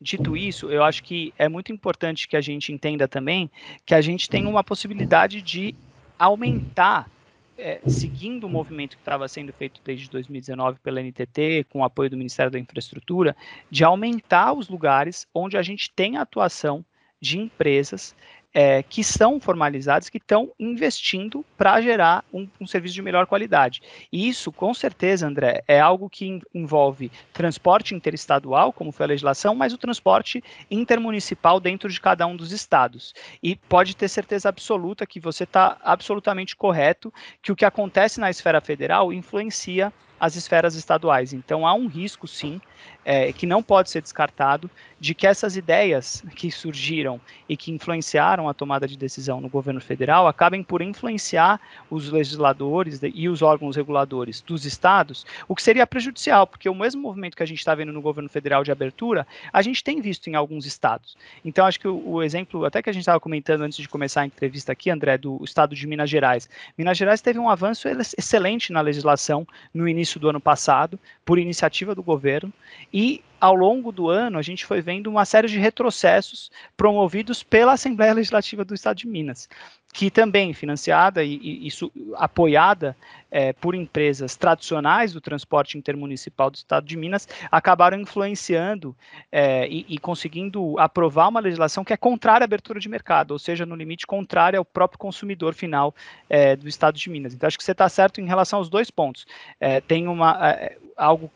dito 0.01 0.35
isso, 0.35 0.69
eu 0.69 0.83
acho 0.83 1.03
que 1.03 1.33
é 1.37 1.47
muito 1.47 1.71
importante 1.71 2.27
que 2.27 2.35
a 2.35 2.41
gente 2.41 2.71
entenda 2.71 3.07
também 3.07 3.49
que 3.85 3.95
a 3.95 4.01
gente 4.01 4.29
tem 4.29 4.45
uma 4.45 4.63
possibilidade 4.63 5.41
de 5.41 5.75
aumentar, 6.19 7.09
é, 7.57 7.79
seguindo 7.87 8.45
o 8.45 8.49
movimento 8.49 8.95
que 8.95 9.01
estava 9.01 9.27
sendo 9.27 9.53
feito 9.53 9.81
desde 9.83 10.09
2019 10.09 10.79
pela 10.79 11.01
NTT, 11.01 11.65
com 11.69 11.79
o 11.79 11.83
apoio 11.83 12.09
do 12.09 12.17
Ministério 12.17 12.51
da 12.51 12.59
Infraestrutura, 12.59 13.35
de 13.69 13.83
aumentar 13.83 14.53
os 14.53 14.67
lugares 14.67 15.27
onde 15.33 15.57
a 15.57 15.61
gente 15.61 15.89
tem 15.91 16.17
atuação 16.17 16.83
de 17.21 17.39
empresas 17.39 18.15
é, 18.57 18.81
que 18.81 19.03
são 19.03 19.37
formalizados, 19.37 20.07
que 20.07 20.17
estão 20.17 20.49
investindo 20.57 21.45
para 21.57 21.81
gerar 21.81 22.23
um, 22.31 22.47
um, 22.61 22.65
serviço 22.65 22.95
de 22.95 23.01
melhor 23.01 23.27
qualidade. 23.27 23.81
E 24.09 24.29
isso, 24.29 24.49
com 24.49 24.73
certeza, 24.73 25.27
André, 25.27 25.61
é 25.67 25.77
algo 25.77 26.09
que 26.09 26.39
envolve 26.53 27.11
transporte 27.33 27.93
interestadual, 27.93 28.71
como 28.71 28.93
foi 28.93 29.03
a 29.03 29.09
legislação, 29.09 29.53
mas 29.53 29.73
o 29.73 29.77
transporte 29.77 30.41
intermunicipal 30.71 31.59
dentro 31.59 31.89
de 31.89 31.99
cada 31.99 32.25
um 32.25 32.37
dos 32.37 32.53
estados. 32.53 33.13
E 33.43 33.57
pode 33.57 33.93
ter 33.93 34.07
certeza 34.07 34.47
absoluta 34.47 35.05
que 35.05 35.19
você 35.19 35.43
está 35.43 35.77
absolutamente 35.83 36.55
correto, 36.55 37.13
que 37.41 37.51
o 37.51 37.57
que 37.57 37.65
acontece 37.65 38.21
na 38.21 38.29
esfera 38.29 38.61
federal 38.61 39.11
influencia 39.11 39.91
as 40.19 40.35
esferas 40.35 40.75
estaduais. 40.75 41.33
Então 41.33 41.67
há 41.67 41.73
um 41.73 41.87
risco, 41.87 42.27
sim, 42.27 42.61
é, 43.05 43.31
que 43.31 43.45
não 43.45 43.61
pode 43.61 43.91
ser 43.91 44.01
descartado, 44.01 44.69
de 44.99 45.13
que 45.13 45.27
essas 45.27 45.55
ideias 45.55 46.23
que 46.35 46.49
surgiram 46.49 47.21
e 47.47 47.55
que 47.55 47.71
influenciaram 47.71 48.49
a 48.49 48.53
tomada 48.53 48.87
de 48.87 48.97
decisão 48.97 49.39
no 49.39 49.47
governo 49.47 49.79
federal 49.79 50.27
acabem 50.27 50.63
por 50.63 50.81
influenciar 50.81 51.59
os 51.91 52.09
legisladores 52.09 52.99
e 53.03 53.29
os 53.29 53.41
órgãos 53.41 53.75
reguladores 53.75 54.41
dos 54.41 54.65
estados, 54.65 55.25
o 55.47 55.55
que 55.55 55.61
seria 55.61 55.85
prejudicial, 55.85 56.47
porque 56.47 56.67
o 56.67 56.73
mesmo 56.73 57.01
movimento 57.01 57.35
que 57.35 57.43
a 57.43 57.45
gente 57.45 57.59
está 57.59 57.75
vendo 57.75 57.91
no 57.91 58.01
governo 58.01 58.29
federal 58.29 58.63
de 58.63 58.71
abertura, 58.71 59.27
a 59.53 59.61
gente 59.61 59.83
tem 59.83 60.01
visto 60.01 60.27
em 60.27 60.35
alguns 60.35 60.65
estados. 60.65 61.15
Então, 61.43 61.65
acho 61.65 61.79
que 61.79 61.87
o, 61.87 62.01
o 62.09 62.23
exemplo, 62.23 62.65
até 62.65 62.81
que 62.81 62.89
a 62.89 62.93
gente 62.93 63.01
estava 63.01 63.19
comentando 63.19 63.61
antes 63.61 63.77
de 63.77 63.87
começar 63.87 64.21
a 64.21 64.25
entrevista 64.25 64.71
aqui, 64.71 64.89
André, 64.89 65.17
do 65.17 65.39
estado 65.43 65.75
de 65.75 65.85
Minas 65.85 66.09
Gerais. 66.09 66.49
Minas 66.77 66.97
Gerais 66.97 67.21
teve 67.21 67.37
um 67.37 67.49
avanço 67.49 67.87
excelente 68.17 68.71
na 68.71 68.81
legislação 68.81 69.45
no 69.73 69.87
início 69.87 70.19
do 70.19 70.29
ano 70.29 70.39
passado, 70.39 70.99
por 71.23 71.37
iniciativa 71.37 71.93
do 71.93 72.01
governo, 72.01 72.51
e 72.95 73.21
ao 73.41 73.53
longo 73.53 73.91
do 73.91 74.07
ano 74.07 74.39
a 74.39 74.41
gente 74.41 74.65
foi 74.65 74.81
vendo 74.81 75.07
uma 75.07 75.25
série 75.25 75.49
de 75.49 75.59
retrocessos 75.59 76.49
promovidos 76.77 77.43
pela 77.43 77.73
Assembleia 77.73 78.13
Legislativa 78.13 78.63
do 78.63 78.73
Estado 78.73 78.95
de 78.95 79.05
Minas, 79.05 79.49
que 79.93 80.09
também 80.09 80.53
financiada 80.53 81.21
e, 81.21 81.35
e 81.35 81.67
isso, 81.67 81.91
apoiada 82.15 82.95
é, 83.29 83.51
por 83.51 83.75
empresas 83.75 84.37
tradicionais 84.37 85.11
do 85.11 85.19
transporte 85.19 85.77
intermunicipal 85.77 86.49
do 86.49 86.55
Estado 86.55 86.87
de 86.87 86.95
Minas, 86.95 87.27
acabaram 87.51 87.99
influenciando 87.99 88.95
é, 89.29 89.67
e, 89.67 89.85
e, 89.89 89.97
conseguindo 89.97 90.79
aprovar 90.79 91.27
uma 91.27 91.41
legislação 91.41 91.83
que 91.83 91.91
é 91.91 91.97
contrária 91.97 92.45
à 92.45 92.45
abertura 92.45 92.79
de 92.79 92.87
mercado, 92.87 93.31
ou 93.31 93.39
seja, 93.39 93.65
no 93.65 93.75
limite 93.75 94.07
contrária 94.07 94.57
ao 94.57 94.63
próprio 94.63 94.97
consumidor 94.97 95.53
final 95.53 95.93
é, 96.29 96.55
do 96.55 96.69
Estado 96.69 96.97
de 96.97 97.09
Minas. 97.09 97.33
Então 97.33 97.45
acho 97.45 97.57
que 97.57 97.63
você 97.63 97.73
está 97.73 97.89
certo 97.89 98.21
em 98.21 98.25
relação 98.25 98.59
aos 98.59 98.69
dois 98.69 98.89
pontos. 98.89 99.27
É, 99.59 99.81
tem 99.81 100.07
uma 100.07 100.49
é, 100.49 100.77
algo 100.95 101.29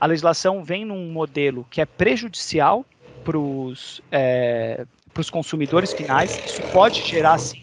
a 0.00 0.06
legislação 0.06 0.62
vem 0.64 0.84
num 0.84 1.10
modelo 1.10 1.66
que 1.70 1.80
é 1.80 1.86
prejudicial 1.86 2.84
para 3.24 3.38
os 3.38 4.00
é, 4.10 4.86
consumidores 5.30 5.92
finais. 5.92 6.40
Isso 6.44 6.62
pode 6.72 7.02
gerar, 7.02 7.38
sim, 7.38 7.62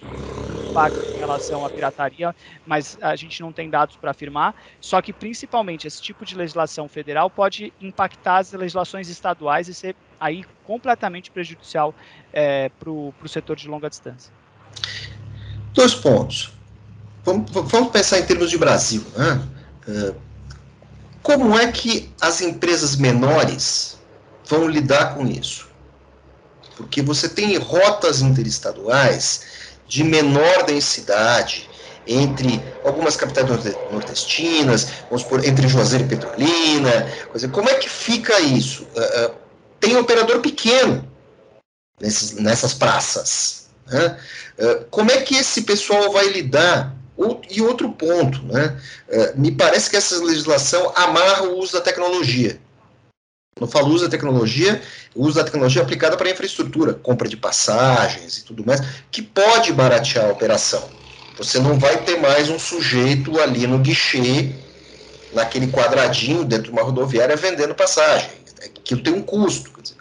impacto 0.74 1.14
em 1.14 1.18
relação 1.20 1.64
à 1.64 1.70
pirataria, 1.70 2.36
mas 2.66 2.98
a 3.02 3.16
gente 3.16 3.42
não 3.42 3.52
tem 3.52 3.70
dados 3.70 3.96
para 3.96 4.12
afirmar. 4.12 4.56
Só 4.82 5.02
que, 5.02 5.14
principalmente, 5.14 5.88
esse 5.88 6.02
tipo 6.02 6.26
de 6.26 6.36
legislação 6.36 6.88
federal 6.88 7.30
pode 7.30 7.72
impactar 7.80 8.38
as 8.38 8.52
legislações 8.52 9.08
estaduais 9.08 9.68
e 9.68 9.74
ser 9.74 9.96
aí 10.20 10.44
completamente 10.66 11.30
prejudicial 11.30 11.94
é, 12.32 12.70
para 12.70 12.90
o 12.90 13.14
setor 13.28 13.56
de 13.56 13.68
longa 13.68 13.90
distância. 13.90 14.32
Dois 15.74 15.94
pontos. 15.94 16.54
Vamos, 17.24 17.50
vamos 17.52 17.92
pensar 17.92 18.20
em 18.20 18.26
termos 18.26 18.50
de 18.50 18.58
Brasil. 18.58 19.04
Né? 19.16 19.48
Uh, 19.88 20.16
como 21.24 21.58
é 21.58 21.72
que 21.72 22.14
as 22.20 22.42
empresas 22.42 22.98
menores 22.98 23.98
vão 24.46 24.68
lidar 24.68 25.16
com 25.16 25.26
isso? 25.26 25.70
Porque 26.76 27.02
você 27.02 27.30
tem 27.30 27.58
rotas 27.58 28.22
interestaduais 28.22 29.42
de 29.88 30.04
menor 30.04 30.66
densidade 30.66 31.70
entre 32.06 32.62
algumas 32.84 33.16
capitais 33.16 33.48
nordestinas, 33.90 34.90
vamos 35.10 35.22
supor, 35.22 35.46
entre 35.46 35.68
Juazeiro 35.68 36.06
e 36.06 36.10
Petrolina. 36.10 37.10
Como 37.54 37.70
é 37.70 37.76
que 37.76 37.90
fica 37.90 38.40
isso? 38.42 38.84
Uh, 38.96 39.28
uh, 39.28 39.36
tem 39.80 39.96
operador 39.96 40.42
pequeno 40.42 41.10
nessas 42.00 42.74
praças. 42.74 43.70
Né? 43.88 44.18
Uh, 44.60 44.86
como 44.90 45.12
é 45.12 45.22
que 45.22 45.36
esse 45.36 45.62
pessoal 45.62 46.12
vai 46.12 46.28
lidar 46.28 46.94
e 47.50 47.62
outro 47.62 47.92
ponto, 47.92 48.42
né? 48.44 48.80
É, 49.08 49.34
me 49.36 49.52
parece 49.52 49.90
que 49.90 49.96
essa 49.96 50.24
legislação 50.24 50.92
amarra 50.96 51.44
o 51.44 51.60
uso 51.60 51.74
da 51.74 51.82
tecnologia. 51.82 52.60
Não 53.60 53.68
falo 53.68 53.94
uso 53.94 54.06
da 54.06 54.10
tecnologia, 54.10 54.82
uso 55.16 55.36
da 55.36 55.44
tecnologia 55.44 55.82
aplicada 55.82 56.18
para 56.18 56.30
infraestrutura, 56.30 56.94
compra 56.94 57.30
de 57.30 57.38
passagens 57.38 58.40
e 58.40 58.44
tudo 58.44 58.66
mais, 58.66 58.82
que 59.12 59.22
pode 59.22 59.72
baratear 59.72 60.26
a 60.26 60.32
operação. 60.32 60.90
Você 61.38 61.60
não 61.60 61.78
vai 61.78 62.04
ter 62.04 62.20
mais 62.20 62.50
um 62.50 62.58
sujeito 62.58 63.40
ali 63.40 63.68
no 63.68 63.80
guichê, 63.80 64.52
naquele 65.34 65.68
quadradinho 65.68 66.44
dentro 66.44 66.66
de 66.66 66.72
uma 66.72 66.84
rodoviária 66.84 67.36
vendendo 67.36 67.76
passagem. 67.76 68.30
Aquilo 68.64 69.02
tem 69.02 69.14
um 69.14 69.22
custo. 69.22 69.72
Dizer, 69.82 69.96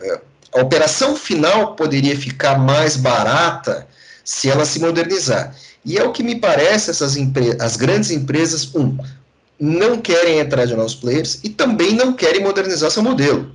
é, 0.00 0.20
a 0.54 0.62
operação 0.62 1.16
final 1.16 1.74
poderia 1.74 2.16
ficar 2.18 2.58
mais 2.58 2.96
barata 2.96 3.86
se 4.24 4.48
ela 4.48 4.64
se 4.64 4.78
modernizar. 4.78 5.54
E 5.84 5.98
é 5.98 6.04
o 6.04 6.12
que 6.12 6.22
me 6.22 6.36
parece, 6.36 6.90
essas 6.90 7.16
as 7.60 7.76
grandes 7.76 8.10
empresas, 8.10 8.74
um, 8.74 8.96
não 9.60 10.00
querem 10.00 10.38
entrar 10.38 10.64
de 10.64 10.74
novos 10.74 10.94
players 10.94 11.40
e 11.44 11.50
também 11.50 11.92
não 11.92 12.12
querem 12.12 12.42
modernizar 12.42 12.90
seu 12.90 13.02
modelo. 13.02 13.54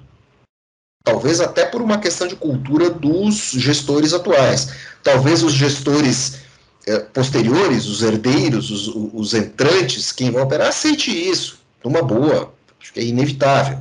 Talvez 1.03 1.41
até 1.41 1.65
por 1.65 1.81
uma 1.81 1.97
questão 1.97 2.27
de 2.27 2.35
cultura 2.35 2.89
dos 2.89 3.51
gestores 3.51 4.13
atuais. 4.13 4.69
Talvez 5.03 5.43
os 5.43 5.53
gestores 5.53 6.39
eh, 6.85 6.99
posteriores, 6.99 7.87
os 7.87 8.03
herdeiros, 8.03 8.69
os, 8.69 8.87
os, 9.13 9.33
entrantes, 9.33 10.11
quem 10.11 10.29
vão 10.29 10.43
operar, 10.43 10.67
aceite 10.67 11.09
isso, 11.09 11.59
numa 11.83 12.03
boa. 12.03 12.53
Acho 12.79 12.93
que 12.93 12.99
é 12.99 13.03
inevitável. 13.03 13.79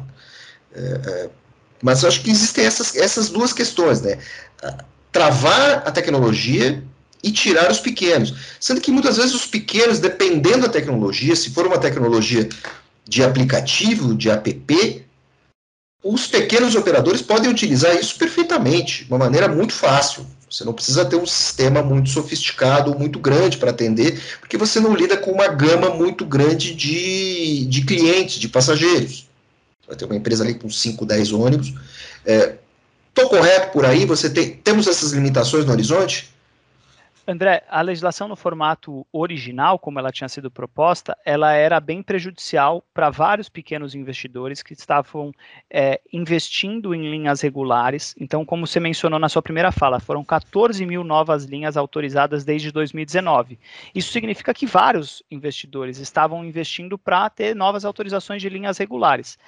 É, 0.75 0.81
é, 0.81 1.31
mas 1.83 2.05
acho 2.05 2.23
que 2.23 2.31
existem 2.31 2.65
essas, 2.65 2.97
essas 2.97 3.29
duas 3.29 3.53
questões, 3.53 4.01
né? 4.01 4.19
Travar 5.13 5.83
a 5.87 5.91
tecnologia 5.91 6.83
e 7.23 7.33
tirar 7.33 7.71
os 7.71 7.81
pequenos. 7.81 8.35
Sendo 8.61 8.81
que 8.81 8.91
muitas 8.91 9.17
vezes 9.17 9.35
os 9.35 9.47
pequenos, 9.47 9.99
dependendo 9.99 10.63
da 10.63 10.69
tecnologia, 10.69 11.35
se 11.35 11.51
for 11.51 11.67
uma 11.67 11.79
tecnologia 11.79 12.49
de 13.07 13.23
aplicativo, 13.23 14.15
de 14.15 14.31
app, 14.31 15.05
os 16.03 16.27
pequenos 16.27 16.75
operadores 16.75 17.23
podem 17.23 17.51
utilizar 17.51 17.97
isso 17.97 18.17
perfeitamente, 18.17 19.05
de 19.05 19.11
uma 19.11 19.19
maneira 19.19 19.49
muito 19.49 19.73
fácil. 19.73 20.27
Você 20.49 20.65
não 20.65 20.73
precisa 20.73 21.05
ter 21.05 21.17
um 21.17 21.27
sistema 21.27 21.83
muito 21.83 22.09
sofisticado, 22.09 22.99
muito 22.99 23.19
grande 23.19 23.59
para 23.59 23.71
atender, 23.71 24.23
porque 24.41 24.57
você 24.57 24.81
não 24.81 24.95
lida 24.95 25.17
com 25.17 25.33
uma 25.33 25.49
gama 25.49 25.91
muito 25.91 26.25
grande 26.25 26.75
de, 26.75 27.67
de 27.67 27.85
clientes, 27.85 28.39
de 28.39 28.49
passageiros. 28.49 29.29
Vai 29.87 29.97
ter 29.97 30.05
uma 30.05 30.17
empresa 30.17 30.45
ali 30.45 30.55
com 30.55 30.71
5, 30.71 31.05
10 31.05 31.33
ônibus. 31.33 31.75
Estou 32.25 33.25
é, 33.25 33.29
correto 33.29 33.73
por 33.73 33.85
aí? 33.85 34.05
Você 34.07 34.31
tem, 34.31 34.51
temos 34.51 34.87
essas 34.87 35.13
limitações 35.13 35.65
no 35.65 35.73
horizonte? 35.73 36.31
André, 37.31 37.63
a 37.69 37.83
legislação 37.83 38.27
no 38.27 38.35
formato 38.35 39.07
original, 39.13 39.79
como 39.79 39.99
ela 39.99 40.11
tinha 40.11 40.31
sido 40.31 40.51
proposta, 40.51 41.15
ela 41.27 41.53
era 41.53 41.79
bem 41.79 42.03
prejudicial 42.03 42.83
para 42.95 43.11
vários 43.11 43.51
pequenos 43.51 43.95
investidores 43.95 44.63
que 44.63 44.73
estavam 44.73 45.31
é, 45.71 46.01
investindo 46.11 46.95
em 46.95 47.11
linhas 47.11 47.43
regulares. 47.43 48.15
Então, 48.19 48.47
como 48.47 48.67
você 48.67 48.81
mencionou 48.81 49.19
na 49.19 49.29
sua 49.29 49.43
primeira 49.43 49.71
fala, 49.71 50.01
foram 50.01 50.25
14 50.25 50.87
mil 50.87 51.05
novas 51.05 51.45
linhas 51.45 51.77
autorizadas 51.77 52.47
desde 52.47 52.73
2019. 52.73 53.59
Isso 53.95 54.11
significa 54.11 54.55
que 54.55 54.65
vários 54.65 55.23
investidores 55.31 55.99
estavam 55.99 56.43
investindo 56.43 56.97
para 56.97 57.29
ter 57.29 57.55
novas 57.55 57.85
autorizações 57.85 58.41
de 58.41 58.49
linhas 58.49 58.79
regulares. 58.79 59.39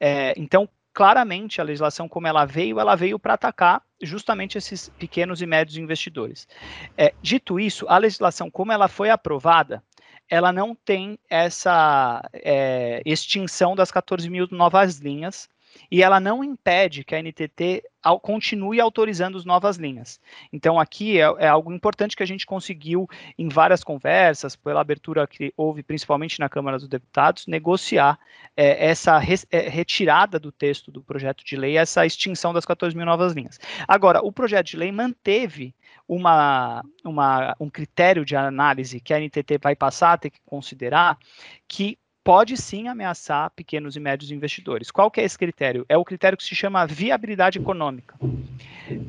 É, 0.00 0.32
então, 0.38 0.66
claramente 0.96 1.60
a 1.60 1.64
legislação 1.64 2.08
como 2.08 2.26
ela 2.26 2.46
veio, 2.46 2.80
ela 2.80 2.96
veio 2.96 3.18
para 3.18 3.34
atacar 3.34 3.82
justamente 4.00 4.56
esses 4.56 4.88
pequenos 4.98 5.42
e 5.42 5.46
médios 5.46 5.76
investidores. 5.76 6.48
É, 6.96 7.12
dito 7.20 7.60
isso, 7.60 7.84
a 7.86 7.98
legislação 7.98 8.50
como 8.50 8.72
ela 8.72 8.88
foi 8.88 9.10
aprovada, 9.10 9.84
ela 10.26 10.50
não 10.50 10.74
tem 10.74 11.18
essa 11.28 12.26
é, 12.32 13.02
extinção 13.04 13.76
das 13.76 13.92
14 13.92 14.30
mil 14.30 14.48
novas 14.50 14.96
linhas, 14.96 15.50
e 15.90 16.02
ela 16.02 16.20
não 16.20 16.42
impede 16.42 17.04
que 17.04 17.14
a 17.14 17.22
NTT 17.22 17.82
continue 18.22 18.80
autorizando 18.80 19.36
as 19.36 19.44
novas 19.44 19.76
linhas. 19.76 20.20
Então, 20.52 20.78
aqui 20.78 21.18
é, 21.18 21.24
é, 21.38 21.48
algo 21.48 21.72
importante 21.72 22.16
que 22.16 22.22
a 22.22 22.26
gente 22.26 22.46
conseguiu, 22.46 23.08
em 23.36 23.48
várias 23.48 23.82
conversas, 23.82 24.54
pela 24.54 24.80
abertura 24.80 25.26
que 25.26 25.52
houve 25.56 25.82
principalmente 25.82 26.38
na 26.38 26.48
Câmara 26.48 26.78
dos 26.78 26.88
Deputados, 26.88 27.46
negociar 27.48 28.18
é, 28.56 28.86
essa 28.88 29.18
res, 29.18 29.44
é, 29.50 29.68
retirada 29.68 30.38
do 30.38 30.52
texto 30.52 30.92
do 30.92 31.02
projeto 31.02 31.44
de 31.44 31.56
lei, 31.56 31.76
essa 31.76 32.06
extinção 32.06 32.52
das 32.52 32.64
14 32.64 32.96
mil 32.96 33.06
novas 33.06 33.32
linhas. 33.32 33.58
Agora, 33.88 34.20
o 34.24 34.30
projeto 34.30 34.66
de 34.66 34.76
lei 34.76 34.92
manteve 34.92 35.74
uma, 36.06 36.84
uma, 37.04 37.56
um 37.58 37.68
critério 37.68 38.24
de 38.24 38.36
análise 38.36 39.00
que 39.00 39.12
a 39.12 39.18
NTT 39.18 39.58
vai 39.60 39.74
passar 39.74 40.12
a 40.12 40.18
ter 40.18 40.30
que 40.30 40.40
considerar, 40.44 41.18
que 41.66 41.98
pode 42.26 42.56
sim 42.56 42.88
ameaçar 42.88 43.50
pequenos 43.50 43.94
e 43.94 44.00
médios 44.00 44.32
investidores. 44.32 44.90
Qual 44.90 45.08
que 45.12 45.20
é 45.20 45.24
esse 45.24 45.38
critério? 45.38 45.86
É 45.88 45.96
o 45.96 46.04
critério 46.04 46.36
que 46.36 46.42
se 46.42 46.56
chama 46.56 46.84
viabilidade 46.84 47.60
econômica. 47.60 48.16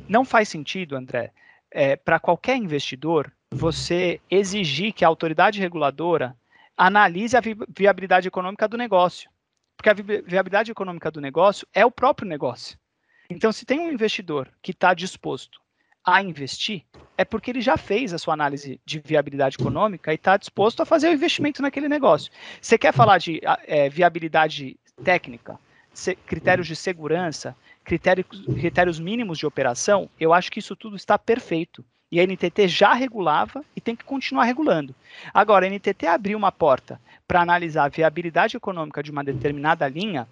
Não 0.08 0.24
faz 0.24 0.50
sentido, 0.50 0.96
André, 0.96 1.32
é, 1.72 1.96
para 1.96 2.20
qualquer 2.20 2.58
investidor, 2.58 3.34
você 3.50 4.22
exigir 4.30 4.94
que 4.94 5.04
a 5.04 5.08
autoridade 5.08 5.60
reguladora 5.60 6.38
analise 6.78 7.36
a 7.36 7.42
vi 7.42 7.58
viabilidade 7.76 8.28
econômica 8.28 8.68
do 8.68 8.78
negócio. 8.78 9.32
Porque 9.76 9.90
a 9.90 9.94
vi 9.94 10.04
viabilidade 10.04 10.70
econômica 10.70 11.10
do 11.10 11.20
negócio 11.20 11.68
é 11.74 11.84
o 11.84 11.90
próprio 11.90 12.28
negócio. 12.28 12.78
Então, 13.32 13.52
se 13.52 13.66
tem 13.66 13.80
um 13.80 13.92
investidor 13.92 14.48
que 14.62 14.70
está 14.70 14.94
disposto 14.94 15.60
a 16.08 16.22
investir, 16.22 16.84
é 17.18 17.26
porque 17.26 17.52
ele 17.52 17.60
já 17.60 17.76
fez 17.76 18.14
a 18.14 18.18
sua 18.18 18.34
análise 18.34 18.80
de 18.86 19.00
viabilidade 19.00 19.58
econômica 19.60 20.14
e 20.14 20.16
está 20.16 20.38
disposto 20.38 20.82
a 20.82 20.86
fazer 20.86 21.10
o 21.10 21.14
investimento 21.14 21.62
naquele 21.62 21.90
negócio. 21.90 22.32
Você 22.62 22.78
quer 22.78 22.94
falar 22.94 23.18
de 23.18 23.42
é, 23.66 23.90
viabilidade 23.90 24.80
técnica, 25.04 25.60
critérios 26.26 26.66
de 26.66 26.78
segurança, 26.78 27.54
critérios, 27.84 28.26
critérios 28.58 29.00
mínimos 29.02 29.38
de 29.38 29.46
operação? 29.46 30.10
Eu 30.18 30.34
acho 30.34 30.50
que 30.50 30.60
isso 30.60 30.78
tudo 30.78 30.96
está 30.96 31.20
perfeito. 31.20 31.84
E 32.10 32.22
a 32.22 32.24
NTT 32.26 32.70
já 32.70 32.94
regulava 32.94 33.66
e 33.76 33.82
tem 33.82 33.94
que 33.94 34.06
continuar 34.06 34.46
regulando. 34.46 34.96
Agora, 35.34 35.66
a 35.66 35.70
NTT 35.70 36.08
abriu 36.08 36.38
uma 36.38 36.54
porta 36.54 37.02
para 37.28 37.42
analisar 37.42 37.84
a 37.84 37.90
viabilidade 37.90 38.56
econômica 38.56 39.04
de 39.04 39.12
uma 39.12 39.26
determinada 39.26 39.86
linha 39.90 40.26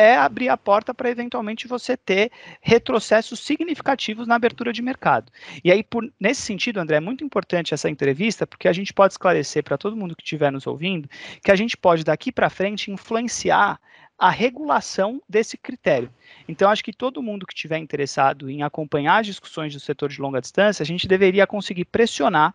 é 0.00 0.16
abrir 0.16 0.48
a 0.48 0.56
porta 0.56 0.94
para 0.94 1.10
eventualmente 1.10 1.68
você 1.68 1.94
ter 1.94 2.32
retrocessos 2.62 3.38
significativos 3.40 4.26
na 4.26 4.34
abertura 4.34 4.72
de 4.72 4.80
mercado. 4.80 5.30
E 5.62 5.70
aí, 5.70 5.82
por, 5.82 6.10
nesse 6.18 6.40
sentido, 6.40 6.80
André, 6.80 6.96
é 6.96 7.00
muito 7.00 7.22
importante 7.22 7.74
essa 7.74 7.90
entrevista, 7.90 8.46
porque 8.46 8.66
a 8.66 8.72
gente 8.72 8.94
pode 8.94 9.12
esclarecer 9.12 9.62
para 9.62 9.76
todo 9.76 9.94
mundo 9.94 10.16
que 10.16 10.22
estiver 10.22 10.50
nos 10.50 10.66
ouvindo 10.66 11.08
que 11.44 11.50
a 11.50 11.56
gente 11.56 11.76
pode, 11.76 12.02
daqui 12.02 12.32
para 12.32 12.48
frente, 12.48 12.90
influenciar 12.90 13.78
a 14.18 14.30
regulação 14.30 15.20
desse 15.28 15.58
critério. 15.58 16.10
Então, 16.48 16.70
acho 16.70 16.82
que 16.82 16.94
todo 16.94 17.22
mundo 17.22 17.46
que 17.46 17.52
estiver 17.52 17.76
interessado 17.76 18.48
em 18.48 18.62
acompanhar 18.62 19.20
as 19.20 19.26
discussões 19.26 19.74
do 19.74 19.80
setor 19.80 20.08
de 20.08 20.20
longa 20.20 20.40
distância, 20.40 20.82
a 20.82 20.86
gente 20.86 21.06
deveria 21.06 21.46
conseguir 21.46 21.84
pressionar 21.84 22.54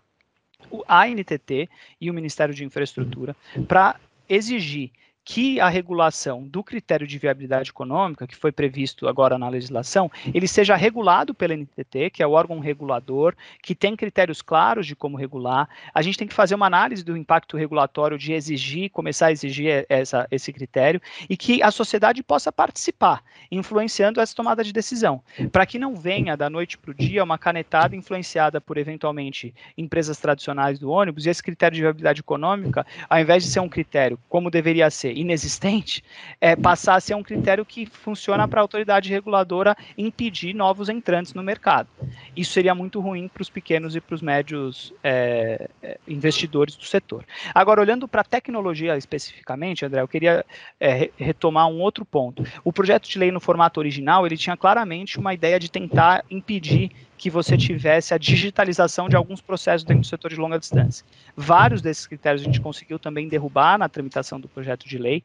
a 0.87 1.07
NTT 1.07 1.69
e 2.01 2.09
o 2.09 2.13
Ministério 2.13 2.55
de 2.55 2.65
Infraestrutura 2.65 3.35
para 3.67 3.99
exigir 4.27 4.91
que 5.25 5.59
a 5.59 5.67
regulação 5.67 6.47
do 6.47 6.63
critério 6.63 7.07
de 7.07 7.17
viabilidade 7.17 7.71
econômica, 7.71 8.27
que 8.27 8.35
foi 8.35 8.51
previsto 8.51 9.07
agora 9.07 9.39
na 9.39 9.49
legislação, 9.49 10.09
ele 10.31 10.47
seja 10.47 10.75
regulado 10.75 11.33
pela 11.33 11.55
NTT, 11.55 12.11
que 12.11 12.21
é 12.21 12.27
o 12.27 12.31
órgão 12.31 12.59
regulador, 12.59 13.33
que 13.61 13.73
tem 13.73 13.95
critérios 13.95 14.43
claros 14.43 14.85
de 14.85 14.95
como 14.95 15.17
regular. 15.17 15.67
A 15.91 16.03
gente 16.03 16.17
tem 16.17 16.27
que 16.27 16.33
fazer 16.33 16.53
uma 16.53 16.67
análise 16.67 17.03
do 17.03 17.17
impacto 17.17 17.57
regulatório 17.57 18.19
de 18.19 18.33
exigir, 18.33 18.91
começar 18.91 19.27
a 19.27 19.31
exigir 19.31 19.85
essa, 19.89 20.27
esse 20.29 20.53
critério, 20.53 21.01
e 21.27 21.35
que 21.35 21.63
a 21.63 21.71
sociedade 21.71 22.21
possa 22.21 22.51
participar, 22.51 23.23
influenciando 23.49 24.21
essa 24.21 24.35
tomada 24.35 24.63
de 24.63 24.71
decisão, 24.71 25.23
para 25.51 25.65
que 25.65 25.79
não 25.79 25.95
venha 25.95 26.37
da 26.37 26.51
noite 26.51 26.77
para 26.77 26.91
o 26.91 26.93
dia 26.93 27.23
uma 27.23 27.39
canetada 27.39 27.95
influenciada 27.95 28.61
por, 28.61 28.77
eventualmente, 28.77 29.55
empresas 29.75 30.19
tradicionais 30.19 30.77
do 30.77 30.91
ônibus, 30.91 31.25
e 31.25 31.29
esse 31.29 31.41
critério 31.41 31.75
de 31.75 31.81
viabilidade 31.81 32.19
econômica, 32.19 32.85
ao 33.09 33.19
invés 33.19 33.43
de 33.43 33.49
ser 33.49 33.59
um 33.59 33.69
critério, 33.69 34.19
como 34.29 34.51
deveria 34.51 34.87
ser, 34.91 35.14
inexistente, 35.15 36.03
é, 36.39 36.55
passar 36.55 36.95
a 36.95 36.99
ser 36.99 37.15
um 37.15 37.23
critério 37.23 37.65
que 37.65 37.85
funciona 37.85 38.47
para 38.47 38.59
a 38.59 38.63
autoridade 38.63 39.09
reguladora 39.09 39.75
impedir 39.97 40.53
novos 40.53 40.89
entrantes 40.89 41.33
no 41.33 41.41
mercado. 41.41 41.87
Isso 42.35 42.51
seria 42.51 42.75
muito 42.75 42.99
ruim 42.99 43.27
para 43.27 43.41
os 43.41 43.49
pequenos 43.49 43.95
e 43.95 44.01
para 44.01 44.15
os 44.15 44.21
médios 44.21 44.93
é, 45.03 45.69
é, 45.81 45.97
investidores 46.07 46.75
do 46.75 46.85
setor. 46.85 47.25
Agora, 47.53 47.81
olhando 47.81 48.07
para 48.07 48.21
a 48.21 48.23
tecnologia 48.23 48.97
especificamente, 48.97 49.85
André, 49.85 50.01
eu 50.01 50.07
queria 50.07 50.45
é, 50.79 51.09
retomar 51.17 51.67
um 51.67 51.81
outro 51.81 52.05
ponto. 52.05 52.43
O 52.63 52.73
projeto 52.73 53.07
de 53.07 53.17
lei 53.17 53.31
no 53.31 53.39
formato 53.39 53.79
original, 53.79 54.25
ele 54.25 54.37
tinha 54.37 54.57
claramente 54.57 55.17
uma 55.17 55.33
ideia 55.33 55.59
de 55.59 55.69
tentar 55.69 56.23
impedir 56.29 56.91
que 57.17 57.29
você 57.29 57.57
tivesse 57.57 58.13
a 58.13 58.17
digitalização 58.17 59.07
de 59.07 59.15
alguns 59.15 59.41
processos 59.41 59.83
dentro 59.83 60.01
do 60.01 60.07
setor 60.07 60.29
de 60.29 60.35
longa 60.35 60.59
distância. 60.59 61.05
Vários 61.35 61.81
desses 61.81 62.05
critérios 62.05 62.41
a 62.41 62.45
gente 62.45 62.61
conseguiu 62.61 62.99
também 62.99 63.27
derrubar 63.27 63.77
na 63.77 63.89
tramitação 63.89 64.39
do 64.39 64.47
projeto 64.47 64.87
de 64.87 64.97
lei. 64.97 65.23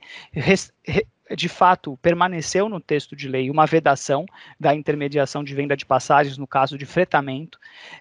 De 1.37 1.49
fato, 1.49 1.97
permaneceu 2.03 2.69
no 2.69 2.81
texto 2.81 3.15
de 3.15 3.29
lei 3.29 3.51
uma 3.51 3.65
vedação 3.65 4.27
da 4.59 4.75
intermediação 4.75 5.45
de 5.45 5.55
venda 5.55 5.77
de 5.77 5.87
passagens 5.87 6.37
no 6.37 6.47
caso 6.47 6.77
de 6.77 6.85
fretamento. 6.85 7.57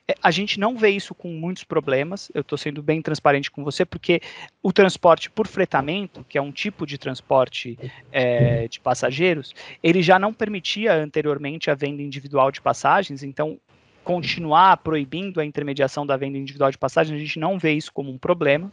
É, 0.07 0.15
a 0.23 0.31
gente 0.31 0.59
não 0.59 0.75
vê 0.75 0.89
isso 0.89 1.13
com 1.13 1.29
muitos 1.29 1.63
problemas, 1.63 2.31
eu 2.33 2.41
estou 2.41 2.57
sendo 2.57 2.81
bem 2.81 3.03
transparente 3.03 3.51
com 3.51 3.63
você, 3.63 3.85
porque 3.85 4.19
o 4.63 4.73
transporte 4.73 5.29
por 5.29 5.45
fretamento, 5.47 6.25
que 6.27 6.39
é 6.39 6.41
um 6.41 6.51
tipo 6.51 6.87
de 6.87 6.97
transporte 6.97 7.77
é, 8.11 8.67
de 8.67 8.79
passageiros, 8.79 9.53
ele 9.83 10.01
já 10.01 10.17
não 10.17 10.33
permitia 10.33 10.95
anteriormente 10.95 11.69
a 11.69 11.75
venda 11.75 12.01
individual 12.01 12.51
de 12.51 12.59
passagens, 12.59 13.21
então 13.21 13.59
continuar 14.03 14.77
proibindo 14.77 15.39
a 15.39 15.45
intermediação 15.45 16.05
da 16.05 16.17
venda 16.17 16.37
individual 16.37 16.71
de 16.71 16.77
passagem, 16.77 17.15
a 17.15 17.19
gente 17.19 17.39
não 17.39 17.59
vê 17.59 17.73
isso 17.73 17.91
como 17.93 18.11
um 18.11 18.17
problema. 18.17 18.71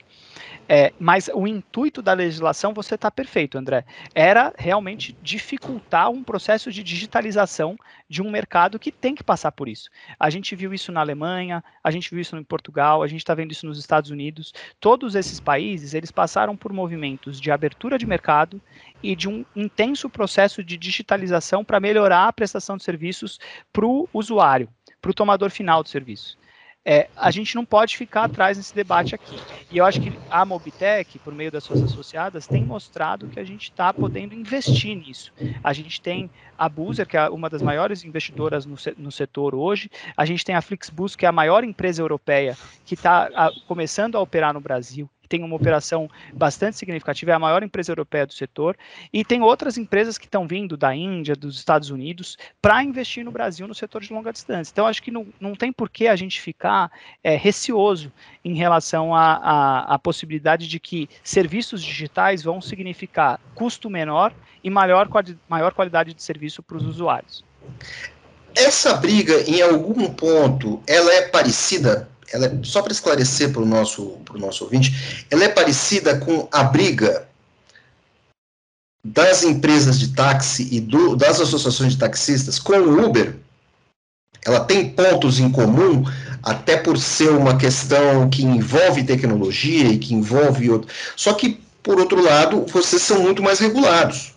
É, 0.68 0.92
mas 0.98 1.30
o 1.32 1.46
intuito 1.46 2.02
da 2.02 2.12
legislação, 2.12 2.74
você 2.74 2.96
está 2.96 3.10
perfeito, 3.10 3.56
André, 3.56 3.84
era 4.14 4.52
realmente 4.58 5.16
dificultar 5.22 6.10
um 6.10 6.24
processo 6.24 6.72
de 6.72 6.82
digitalização 6.82 7.76
de 8.08 8.20
um 8.20 8.30
mercado 8.30 8.78
que 8.78 8.90
tem 8.90 9.14
que 9.14 9.22
passar 9.22 9.52
por 9.52 9.68
isso. 9.68 9.88
A 10.18 10.28
gente 10.28 10.56
viu 10.56 10.74
isso 10.74 10.90
na 10.90 11.00
Alemanha, 11.00 11.62
a 11.82 11.90
gente 11.90 12.10
viu 12.10 12.20
isso 12.20 12.36
em 12.36 12.42
Portugal, 12.42 13.02
a 13.02 13.06
gente 13.06 13.20
está 13.20 13.34
vendo 13.34 13.52
isso 13.52 13.66
nos 13.66 13.78
Estados 13.78 14.10
Unidos. 14.10 14.52
Todos 14.80 15.14
esses 15.14 15.38
países, 15.38 15.94
eles 15.94 16.10
passaram 16.10 16.56
por 16.56 16.72
movimentos 16.72 17.40
de 17.40 17.50
abertura 17.50 17.96
de 17.96 18.06
mercado 18.06 18.60
e 19.02 19.14
de 19.14 19.28
um 19.28 19.44
intenso 19.54 20.10
processo 20.10 20.64
de 20.64 20.76
digitalização 20.76 21.64
para 21.64 21.78
melhorar 21.78 22.26
a 22.26 22.32
prestação 22.32 22.76
de 22.76 22.82
serviços 22.82 23.38
para 23.72 23.86
o 23.86 24.08
usuário 24.12 24.68
para 25.06 25.12
o 25.12 25.14
tomador 25.14 25.50
final 25.50 25.84
do 25.84 25.88
serviço. 25.88 26.36
É, 26.84 27.08
a 27.16 27.30
gente 27.32 27.54
não 27.56 27.64
pode 27.64 27.96
ficar 27.96 28.24
atrás 28.24 28.56
nesse 28.56 28.74
debate 28.74 29.14
aqui. 29.14 29.36
E 29.70 29.78
eu 29.78 29.84
acho 29.84 30.00
que 30.00 30.12
a 30.30 30.44
Mobitech, 30.44 31.18
por 31.18 31.34
meio 31.34 31.50
das 31.50 31.64
suas 31.64 31.82
associadas, 31.82 32.46
tem 32.46 32.64
mostrado 32.64 33.26
que 33.28 33.40
a 33.40 33.44
gente 33.44 33.64
está 33.64 33.92
podendo 33.92 34.34
investir 34.34 34.96
nisso. 34.96 35.32
A 35.64 35.72
gente 35.72 36.00
tem 36.00 36.30
a 36.56 36.68
Buser, 36.68 37.06
que 37.06 37.16
é 37.16 37.28
uma 37.28 37.50
das 37.50 37.60
maiores 37.60 38.04
investidoras 38.04 38.64
no, 38.66 38.76
no 38.98 39.10
setor 39.10 39.54
hoje, 39.54 39.90
a 40.16 40.24
gente 40.24 40.44
tem 40.44 40.54
a 40.54 40.62
Flixbus, 40.62 41.16
que 41.16 41.26
é 41.26 41.28
a 41.28 41.32
maior 41.32 41.64
empresa 41.64 42.02
europeia 42.02 42.56
que 42.84 42.94
está 42.94 43.50
começando 43.66 44.16
a 44.16 44.20
operar 44.20 44.54
no 44.54 44.60
Brasil 44.60 45.10
tem 45.26 45.42
uma 45.42 45.56
operação 45.56 46.08
bastante 46.32 46.76
significativa, 46.76 47.32
é 47.32 47.34
a 47.34 47.38
maior 47.38 47.62
empresa 47.62 47.92
europeia 47.92 48.26
do 48.26 48.32
setor, 48.32 48.76
e 49.12 49.24
tem 49.24 49.42
outras 49.42 49.76
empresas 49.76 50.18
que 50.18 50.26
estão 50.26 50.46
vindo 50.46 50.76
da 50.76 50.94
Índia, 50.94 51.34
dos 51.34 51.56
Estados 51.56 51.90
Unidos, 51.90 52.36
para 52.60 52.82
investir 52.82 53.24
no 53.24 53.30
Brasil 53.30 53.66
no 53.66 53.74
setor 53.74 54.02
de 54.02 54.12
longa 54.12 54.32
distância. 54.32 54.72
Então, 54.72 54.86
acho 54.86 55.02
que 55.02 55.10
não, 55.10 55.26
não 55.40 55.54
tem 55.54 55.72
por 55.72 55.90
que 55.90 56.08
a 56.08 56.16
gente 56.16 56.40
ficar 56.40 56.90
é, 57.22 57.36
receoso 57.36 58.12
em 58.44 58.54
relação 58.54 59.14
à 59.14 59.98
possibilidade 60.02 60.68
de 60.68 60.78
que 60.78 61.08
serviços 61.22 61.82
digitais 61.82 62.42
vão 62.42 62.60
significar 62.60 63.40
custo 63.54 63.90
menor 63.90 64.32
e 64.62 64.70
maior, 64.70 65.08
maior 65.48 65.72
qualidade 65.72 66.14
de 66.14 66.22
serviço 66.22 66.62
para 66.62 66.76
os 66.76 66.84
usuários. 66.84 67.44
Essa 68.54 68.94
briga, 68.94 69.42
em 69.48 69.60
algum 69.60 70.08
ponto, 70.08 70.82
ela 70.86 71.12
é 71.12 71.28
parecida 71.28 72.08
ela 72.32 72.46
é, 72.46 72.58
só 72.62 72.82
para 72.82 72.92
esclarecer 72.92 73.52
para 73.52 73.62
o 73.62 73.66
nosso, 73.66 74.18
nosso 74.34 74.64
ouvinte, 74.64 75.26
ela 75.30 75.44
é 75.44 75.48
parecida 75.48 76.18
com 76.18 76.48
a 76.50 76.64
briga 76.64 77.26
das 79.04 79.44
empresas 79.44 79.98
de 79.98 80.08
táxi 80.08 80.68
e 80.72 80.80
do, 80.80 81.14
das 81.14 81.40
associações 81.40 81.92
de 81.92 81.98
taxistas 81.98 82.58
com 82.58 82.72
o 82.72 83.04
Uber. 83.06 83.36
Ela 84.44 84.60
tem 84.60 84.88
pontos 84.90 85.38
em 85.38 85.50
comum, 85.50 86.04
até 86.42 86.76
por 86.76 86.96
ser 86.98 87.30
uma 87.30 87.56
questão 87.56 88.28
que 88.30 88.42
envolve 88.44 89.04
tecnologia 89.04 89.88
e 89.88 89.98
que 89.98 90.14
envolve 90.14 90.70
outro. 90.70 90.92
Só 91.16 91.34
que, 91.34 91.60
por 91.82 91.98
outro 91.98 92.22
lado, 92.22 92.64
vocês 92.66 93.02
são 93.02 93.20
muito 93.20 93.42
mais 93.42 93.58
regulados. 93.58 94.34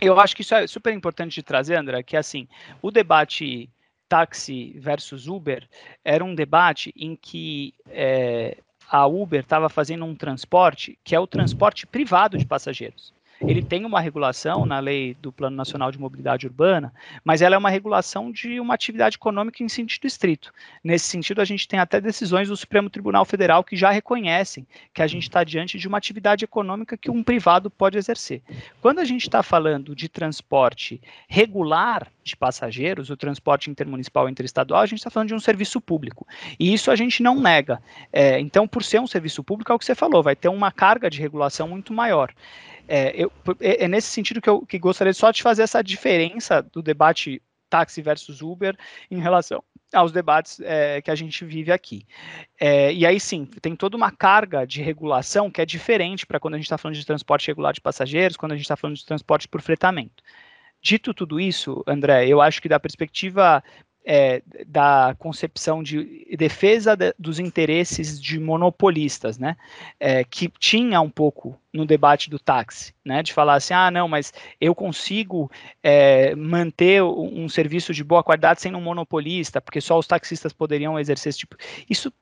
Eu 0.00 0.18
acho 0.20 0.36
que 0.36 0.42
isso 0.42 0.54
é 0.54 0.66
super 0.66 0.92
importante 0.92 1.34
de 1.34 1.42
trazer, 1.42 1.76
André, 1.76 2.02
que 2.02 2.16
assim, 2.16 2.46
o 2.82 2.90
debate 2.90 3.68
táxi 4.08 4.78
versus 4.78 5.26
Uber 5.26 5.68
era 6.04 6.24
um 6.24 6.34
debate 6.34 6.92
em 6.96 7.16
que 7.16 7.74
é, 7.88 8.58
a 8.88 9.06
Uber 9.06 9.40
estava 9.40 9.68
fazendo 9.68 10.04
um 10.04 10.14
transporte 10.14 10.98
que 11.02 11.14
é 11.14 11.20
o 11.20 11.26
transporte 11.26 11.86
privado 11.86 12.38
de 12.38 12.46
passageiros 12.46 13.15
ele 13.40 13.62
tem 13.62 13.84
uma 13.84 14.00
regulação 14.00 14.64
na 14.64 14.78
lei 14.78 15.16
do 15.20 15.30
Plano 15.30 15.56
Nacional 15.56 15.90
de 15.90 15.98
Mobilidade 15.98 16.46
Urbana, 16.46 16.92
mas 17.24 17.42
ela 17.42 17.54
é 17.54 17.58
uma 17.58 17.70
regulação 17.70 18.30
de 18.30 18.58
uma 18.58 18.74
atividade 18.74 19.16
econômica 19.16 19.62
em 19.62 19.68
sentido 19.68 20.06
estrito. 20.06 20.52
Nesse 20.82 21.06
sentido, 21.06 21.40
a 21.40 21.44
gente 21.44 21.68
tem 21.68 21.78
até 21.78 22.00
decisões 22.00 22.48
do 22.48 22.56
Supremo 22.56 22.88
Tribunal 22.88 23.24
Federal 23.24 23.62
que 23.62 23.76
já 23.76 23.90
reconhecem 23.90 24.66
que 24.94 25.02
a 25.02 25.06
gente 25.06 25.24
está 25.24 25.44
diante 25.44 25.78
de 25.78 25.86
uma 25.86 25.98
atividade 25.98 26.44
econômica 26.44 26.96
que 26.96 27.10
um 27.10 27.22
privado 27.22 27.70
pode 27.70 27.98
exercer. 27.98 28.42
Quando 28.80 29.00
a 29.00 29.04
gente 29.04 29.22
está 29.22 29.42
falando 29.42 29.94
de 29.94 30.08
transporte 30.08 31.00
regular 31.28 32.08
de 32.24 32.36
passageiros, 32.36 33.10
o 33.10 33.16
transporte 33.16 33.70
intermunicipal 33.70 34.28
e 34.28 34.32
interestadual, 34.32 34.80
a 34.80 34.86
gente 34.86 34.98
está 34.98 35.10
falando 35.10 35.28
de 35.28 35.34
um 35.34 35.40
serviço 35.40 35.80
público. 35.80 36.26
E 36.58 36.72
isso 36.72 36.90
a 36.90 36.96
gente 36.96 37.22
não 37.22 37.40
nega. 37.40 37.80
É, 38.12 38.40
então, 38.40 38.66
por 38.66 38.82
ser 38.82 39.00
um 39.00 39.06
serviço 39.06 39.44
público, 39.44 39.70
é 39.70 39.74
o 39.74 39.78
que 39.78 39.84
você 39.84 39.94
falou, 39.94 40.22
vai 40.22 40.34
ter 40.34 40.48
uma 40.48 40.72
carga 40.72 41.08
de 41.10 41.20
regulação 41.20 41.68
muito 41.68 41.92
maior. 41.92 42.32
É, 42.88 43.12
eu, 43.16 43.32
é, 43.60 43.84
é, 43.84 43.88
nesse 43.88 44.08
sentido 44.08 44.40
que 44.40 44.48
eu 44.48 44.64
que 44.64 44.78
gostaria 44.78 45.12
só 45.12 45.30
de 45.30 45.42
fazer 45.42 45.62
essa 45.62 45.82
diferença 45.82 46.62
do 46.62 46.82
debate 46.82 47.42
táxi 47.68 48.00
versus 48.00 48.42
Uber 48.42 48.76
em 49.10 49.20
relação 49.20 49.62
aos 49.92 50.12
debates 50.12 50.60
é, 50.60 51.00
que 51.00 51.10
a 51.10 51.14
gente 51.14 51.44
vive 51.44 51.72
aqui. 51.72 52.06
É, 52.60 52.92
e 52.92 53.06
aí 53.06 53.18
sim, 53.18 53.46
tem 53.60 53.74
toda 53.74 53.96
uma 53.96 54.10
carga 54.10 54.66
de 54.66 54.82
regulação 54.82 55.50
que 55.50 55.60
é 55.60 55.66
diferente 55.66 56.26
para 56.26 56.40
quando 56.40 56.54
a 56.54 56.56
gente 56.56 56.66
está 56.66 56.78
falando 56.78 56.96
de 56.96 57.06
transporte 57.06 57.48
regular 57.48 57.72
de 57.72 57.80
passageiros, 57.80 58.36
quando 58.36 58.52
a 58.52 58.56
gente 58.56 58.64
está 58.64 58.76
falando 58.76 58.96
de 58.96 59.06
transporte 59.06 59.48
por 59.48 59.60
fretamento. 59.60 60.22
Dito 60.82 61.14
tudo 61.14 61.40
isso, 61.40 61.82
André, 61.86 62.28
eu 62.28 62.40
acho 62.40 62.60
que 62.60 62.68
da 62.68 62.78
perspectiva 62.78 63.62
é, 64.06 64.40
da 64.64 65.16
concepção 65.18 65.82
de 65.82 66.24
defesa 66.38 66.96
de, 66.96 67.12
dos 67.18 67.40
interesses 67.40 68.20
de 68.20 68.38
monopolistas, 68.38 69.36
né, 69.36 69.56
é, 69.98 70.22
que 70.22 70.48
tinha 70.60 71.00
um 71.00 71.10
pouco 71.10 71.58
no 71.72 71.84
debate 71.84 72.30
do 72.30 72.38
táxi, 72.38 72.94
né, 73.04 73.20
de 73.22 73.32
falar 73.32 73.56
assim, 73.56 73.74
ah, 73.74 73.90
não, 73.90 74.06
mas 74.06 74.32
eu 74.60 74.74
consigo 74.76 75.50
é, 75.82 76.36
manter 76.36 77.02
um, 77.02 77.44
um 77.44 77.48
serviço 77.48 77.92
de 77.92 78.04
boa 78.04 78.22
qualidade 78.22 78.60
sem 78.60 78.74
um 78.76 78.80
monopolista, 78.80 79.60
porque 79.60 79.80
só 79.80 79.98
os 79.98 80.06
taxistas 80.06 80.52
poderiam 80.52 80.98
exercer 80.98 81.30
esse 81.30 81.40
tipo. 81.40 81.56
Isso 81.90 82.12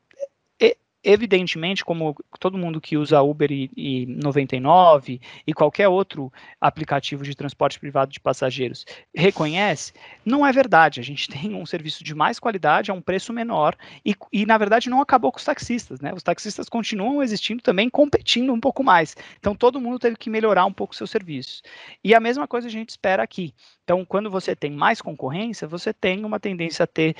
evidentemente, 1.04 1.84
como 1.84 2.16
todo 2.40 2.58
mundo 2.58 2.80
que 2.80 2.96
usa 2.96 3.22
Uber 3.22 3.52
e, 3.52 3.70
e 3.76 4.06
99 4.06 5.20
e 5.46 5.52
qualquer 5.52 5.88
outro 5.88 6.32
aplicativo 6.60 7.22
de 7.22 7.34
transporte 7.34 7.78
privado 7.78 8.10
de 8.10 8.18
passageiros 8.18 8.86
reconhece, 9.14 9.92
não 10.24 10.46
é 10.46 10.50
verdade. 10.50 11.00
A 11.00 11.02
gente 11.02 11.28
tem 11.30 11.54
um 11.54 11.66
serviço 11.66 12.02
de 12.02 12.14
mais 12.14 12.38
qualidade 12.38 12.90
a 12.90 12.94
um 12.94 13.02
preço 13.02 13.32
menor 13.32 13.76
e, 14.04 14.14
e 14.32 14.46
na 14.46 14.56
verdade, 14.56 14.88
não 14.88 15.00
acabou 15.00 15.30
com 15.30 15.38
os 15.38 15.44
taxistas, 15.44 16.00
né? 16.00 16.12
Os 16.14 16.22
taxistas 16.22 16.68
continuam 16.68 17.22
existindo 17.22 17.62
também, 17.62 17.90
competindo 17.90 18.52
um 18.52 18.60
pouco 18.60 18.82
mais. 18.82 19.16
Então, 19.38 19.54
todo 19.54 19.80
mundo 19.80 19.98
teve 19.98 20.16
que 20.16 20.30
melhorar 20.30 20.64
um 20.64 20.72
pouco 20.72 20.96
seus 20.96 21.10
serviços. 21.10 21.62
E 22.02 22.14
a 22.14 22.20
mesma 22.20 22.48
coisa 22.48 22.66
a 22.66 22.70
gente 22.70 22.90
espera 22.90 23.22
aqui. 23.22 23.54
Então, 23.84 24.04
quando 24.04 24.30
você 24.30 24.56
tem 24.56 24.70
mais 24.70 25.02
concorrência, 25.02 25.68
você 25.68 25.92
tem 25.92 26.24
uma 26.24 26.40
tendência 26.40 26.84
a 26.84 26.86
ter 26.86 27.14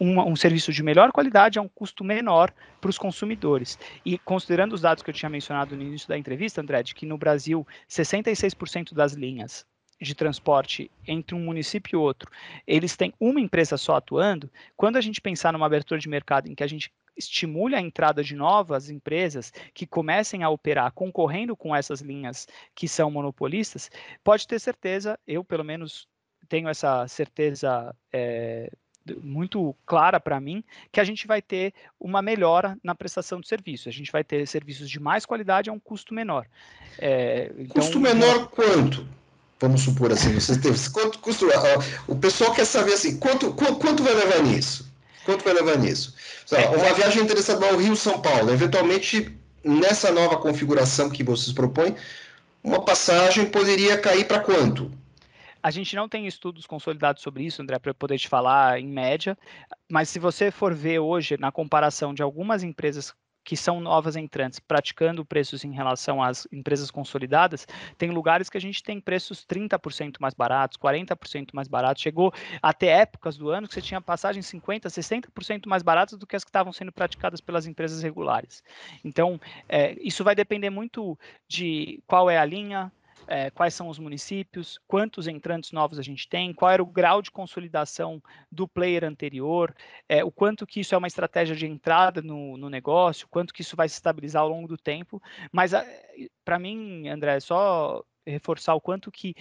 um, 0.00 0.20
um, 0.20 0.36
serviço 0.36 0.72
de 0.72 0.82
melhor 0.82 1.12
qualidade 1.12 1.58
a 1.58 1.62
um 1.62 1.68
custo 1.68 2.04
menor 2.04 2.52
para 2.80 2.90
os 2.90 2.98
consumidores. 2.98 3.78
E 4.04 4.18
considerando 4.18 4.72
os 4.72 4.80
dados 4.80 5.02
que 5.02 5.10
eu 5.10 5.14
tinha 5.14 5.30
mencionado 5.30 5.76
no 5.76 5.82
início 5.82 6.08
da 6.08 6.18
entrevista, 6.18 6.60
André, 6.60 6.82
de 6.82 6.94
que 6.94 7.06
no 7.06 7.18
Brasil 7.18 7.66
66% 7.88 8.94
das 8.94 9.12
linhas 9.12 9.66
de 10.00 10.14
transporte 10.14 10.90
entre 11.06 11.34
um 11.34 11.40
município 11.40 11.96
e 11.96 11.98
outro, 11.98 12.30
eles 12.66 12.96
têm 12.96 13.14
uma 13.18 13.40
empresa 13.40 13.76
só 13.76 13.96
atuando, 13.96 14.50
quando 14.76 14.96
a 14.96 15.00
gente 15.00 15.20
pensar 15.20 15.52
numa 15.52 15.66
abertura 15.66 15.98
de 15.98 16.08
mercado 16.08 16.48
em 16.48 16.54
que 16.54 16.62
a 16.62 16.66
gente 16.66 16.92
estimule 17.16 17.74
a 17.74 17.80
entrada 17.80 18.22
de 18.22 18.36
novas 18.36 18.90
empresas 18.90 19.50
que 19.72 19.86
comecem 19.86 20.42
a 20.42 20.50
operar 20.50 20.92
concorrendo 20.92 21.56
com 21.56 21.74
essas 21.74 22.02
linhas 22.02 22.46
que 22.74 22.86
são 22.86 23.10
monopolistas, 23.10 23.90
pode 24.22 24.46
ter 24.46 24.60
certeza, 24.60 25.18
eu 25.26 25.42
pelo 25.42 25.64
menos 25.64 26.06
tenho 26.46 26.68
essa 26.68 27.08
certeza 27.08 27.94
é, 28.12 28.70
muito 29.22 29.74
clara 29.84 30.18
para 30.18 30.40
mim 30.40 30.64
que 30.90 31.00
a 31.00 31.04
gente 31.04 31.26
vai 31.26 31.40
ter 31.42 31.72
uma 32.00 32.22
melhora 32.22 32.78
na 32.82 32.94
prestação 32.94 33.40
de 33.40 33.48
serviço. 33.48 33.88
A 33.88 33.92
gente 33.92 34.10
vai 34.10 34.24
ter 34.24 34.46
serviços 34.46 34.88
de 34.88 35.00
mais 35.00 35.24
qualidade 35.24 35.70
a 35.70 35.72
um 35.72 35.78
custo 35.78 36.14
menor. 36.14 36.46
É, 36.98 37.52
então, 37.58 37.82
custo 37.82 38.00
menor 38.00 38.48
quanto? 38.48 39.06
Vamos 39.58 39.82
supor 39.82 40.12
assim, 40.12 40.34
você 40.34 40.58
teve, 40.58 40.78
quanto 40.90 41.18
custo? 41.18 41.46
O 42.06 42.16
pessoal 42.16 42.52
quer 42.52 42.66
saber 42.66 42.92
assim, 42.92 43.18
quanto, 43.18 43.52
quanto 43.54 44.02
vai 44.02 44.14
levar 44.14 44.42
nisso? 44.42 44.92
Quanto 45.24 45.44
vai 45.44 45.54
levar 45.54 45.78
nisso? 45.78 46.14
É. 46.52 46.68
Uma 46.68 46.92
viagem 46.92 47.22
interessada 47.22 47.66
ao 47.66 47.76
Rio 47.76 47.96
São 47.96 48.20
Paulo, 48.20 48.52
eventualmente 48.52 49.34
nessa 49.64 50.12
nova 50.12 50.36
configuração 50.36 51.10
que 51.10 51.24
vocês 51.24 51.52
propõem, 51.52 51.96
uma 52.62 52.84
passagem 52.84 53.46
poderia 53.46 53.96
cair 53.96 54.26
para 54.26 54.40
quanto? 54.40 54.90
A 55.62 55.70
gente 55.70 55.96
não 55.96 56.08
tem 56.08 56.26
estudos 56.26 56.66
consolidados 56.66 57.22
sobre 57.22 57.44
isso, 57.44 57.62
André, 57.62 57.78
para 57.78 57.90
eu 57.90 57.94
poder 57.94 58.18
te 58.18 58.28
falar 58.28 58.78
em 58.80 58.86
média, 58.86 59.36
mas 59.90 60.08
se 60.08 60.18
você 60.18 60.50
for 60.50 60.74
ver 60.74 60.98
hoje, 60.98 61.36
na 61.38 61.50
comparação 61.50 62.14
de 62.14 62.22
algumas 62.22 62.62
empresas 62.62 63.14
que 63.46 63.56
são 63.56 63.80
novas 63.80 64.16
entrantes 64.16 64.58
praticando 64.58 65.24
preços 65.24 65.64
em 65.64 65.70
relação 65.72 66.20
às 66.20 66.48
empresas 66.52 66.90
consolidadas, 66.90 67.64
tem 67.96 68.10
lugares 68.10 68.50
que 68.50 68.58
a 68.58 68.60
gente 68.60 68.82
tem 68.82 69.00
preços 69.00 69.46
30% 69.46 70.16
mais 70.18 70.34
baratos, 70.34 70.76
40% 70.76 71.50
mais 71.54 71.68
baratos. 71.68 72.02
Chegou 72.02 72.34
até 72.60 72.88
épocas 72.88 73.38
do 73.38 73.48
ano 73.48 73.68
que 73.68 73.74
você 73.74 73.80
tinha 73.80 74.00
passagens 74.00 74.50
50%, 74.50 74.86
60% 74.86 75.68
mais 75.68 75.84
baratas 75.84 76.18
do 76.18 76.26
que 76.26 76.34
as 76.34 76.42
que 76.42 76.50
estavam 76.50 76.72
sendo 76.72 76.90
praticadas 76.90 77.40
pelas 77.40 77.68
empresas 77.68 78.02
regulares. 78.02 78.64
Então, 79.04 79.40
é, 79.68 79.96
isso 80.00 80.24
vai 80.24 80.34
depender 80.34 80.68
muito 80.68 81.16
de 81.46 82.02
qual 82.04 82.28
é 82.28 82.38
a 82.38 82.44
linha, 82.44 82.90
é, 83.26 83.50
quais 83.50 83.74
são 83.74 83.88
os 83.88 83.98
municípios, 83.98 84.78
quantos 84.86 85.26
entrantes 85.26 85.72
novos 85.72 85.98
a 85.98 86.02
gente 86.02 86.28
tem, 86.28 86.52
qual 86.52 86.70
era 86.70 86.82
o 86.82 86.86
grau 86.86 87.20
de 87.20 87.30
consolidação 87.30 88.22
do 88.50 88.68
player 88.68 89.04
anterior, 89.04 89.74
é, 90.08 90.24
o 90.24 90.30
quanto 90.30 90.66
que 90.66 90.80
isso 90.80 90.94
é 90.94 90.98
uma 90.98 91.06
estratégia 91.06 91.56
de 91.56 91.66
entrada 91.66 92.22
no, 92.22 92.56
no 92.56 92.70
negócio, 92.70 93.28
quanto 93.28 93.52
que 93.52 93.62
isso 93.62 93.76
vai 93.76 93.88
se 93.88 93.94
estabilizar 93.94 94.42
ao 94.42 94.48
longo 94.48 94.68
do 94.68 94.76
tempo. 94.76 95.22
Mas, 95.52 95.72
para 96.44 96.58
mim, 96.58 97.08
André, 97.08 97.36
é 97.36 97.40
só 97.40 98.04
reforçar 98.26 98.74
o 98.74 98.80
quanto 98.80 99.10
que 99.10 99.34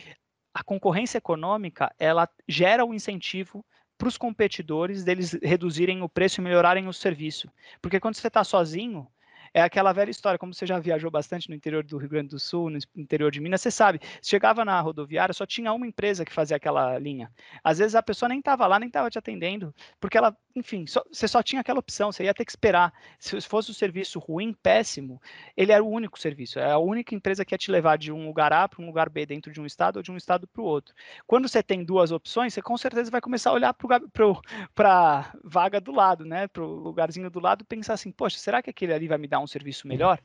a 0.54 0.64
concorrência 0.64 1.18
econômica 1.18 1.94
ela 2.00 2.30
gera 2.48 2.86
um 2.86 2.94
incentivo 2.94 3.66
para 3.98 4.08
os 4.08 4.18
competidores 4.18 5.04
deles 5.04 5.38
reduzirem 5.42 6.02
o 6.02 6.10
preço 6.10 6.40
e 6.40 6.44
melhorarem 6.44 6.88
o 6.88 6.94
serviço. 6.94 7.50
Porque 7.82 8.00
quando 8.00 8.16
você 8.16 8.28
está 8.28 8.44
sozinho, 8.44 9.08
é 9.56 9.62
aquela 9.62 9.94
velha 9.94 10.12
história, 10.12 10.38
como 10.38 10.54
você 10.54 10.66
já 10.66 10.78
viajou 10.80 11.10
bastante 11.10 11.48
no 11.48 11.56
interior 11.56 11.82
do 11.82 11.98
Rio 11.98 12.10
Grande 12.10 12.28
do 12.28 12.38
Sul, 12.38 12.70
no 12.70 12.78
interior 12.94 13.32
de 13.32 13.40
Minas, 13.40 13.62
você 13.62 13.72
sabe, 13.72 14.02
chegava 14.22 14.66
na 14.66 14.78
rodoviária, 14.82 15.34
só 15.34 15.46
tinha 15.46 15.72
uma 15.72 15.88
empresa 15.88 16.26
que 16.26 16.34
fazia 16.34 16.58
aquela 16.58 17.00
linha. 17.00 17.32
Às 17.64 17.78
vezes 17.78 17.96
a 17.96 18.04
pessoa 18.04 18.28
nem 18.28 18.40
estava 18.40 18.68
lá, 18.68 18.78
nem 18.78 18.88
estava 18.88 19.10
te 19.10 19.18
atendendo, 19.18 19.74
porque 19.98 20.18
ela, 20.18 20.36
enfim, 20.54 20.86
só, 20.86 21.02
você 21.10 21.26
só 21.26 21.42
tinha 21.42 21.62
aquela 21.62 21.80
opção, 21.80 22.12
você 22.12 22.26
ia 22.26 22.34
ter 22.34 22.44
que 22.44 22.52
esperar. 22.52 22.94
Se 23.18 23.40
fosse 23.40 23.72
um 23.72 23.74
serviço 23.74 24.20
ruim, 24.20 24.52
péssimo, 24.52 25.22
ele 25.56 25.72
era 25.72 25.82
o 25.82 25.90
único 25.90 26.20
serviço, 26.20 26.60
é 26.60 26.72
a 26.72 26.78
única 26.78 27.16
empresa 27.16 27.46
que 27.46 27.54
ia 27.54 27.58
te 27.58 27.72
levar 27.72 27.98
de 27.98 28.12
um 28.12 28.28
lugar 28.28 28.52
A 28.52 28.68
para 28.68 28.84
um 28.84 28.88
lugar 28.88 29.10
B 29.10 29.26
dentro 29.26 29.54
de 29.54 29.62
um 29.62 29.66
estado 29.66 29.96
ou 29.96 30.04
de 30.04 30.12
um 30.12 30.18
estado 30.18 30.46
para 30.46 30.62
o 30.62 30.66
outro. 30.66 30.94
Quando 31.26 31.48
você 31.48 31.64
tem 31.64 31.82
duas 31.82 32.12
opções, 32.12 32.54
você 32.54 32.62
com 32.62 32.78
certeza 32.78 33.10
vai 33.10 33.22
começar 33.22 33.52
a 33.52 33.54
olhar 33.54 33.74
para 33.74 34.92
a 34.92 35.32
vaga 35.42 35.80
do 35.80 35.94
lado, 35.94 36.26
né, 36.26 36.46
para 36.50 36.62
o 36.62 36.76
lugarzinho 36.76 37.30
do 37.30 37.40
lado 37.40 37.64
pensar 37.64 37.94
assim, 37.94 38.12
poxa, 38.12 38.38
será 38.38 38.62
que 38.62 38.70
aquele 38.70 38.94
ali 38.94 39.08
vai 39.08 39.18
me 39.18 39.30
dar 39.30 39.40
um 39.40 39.45
um 39.46 39.48
serviço 39.48 39.88
melhor. 39.88 40.20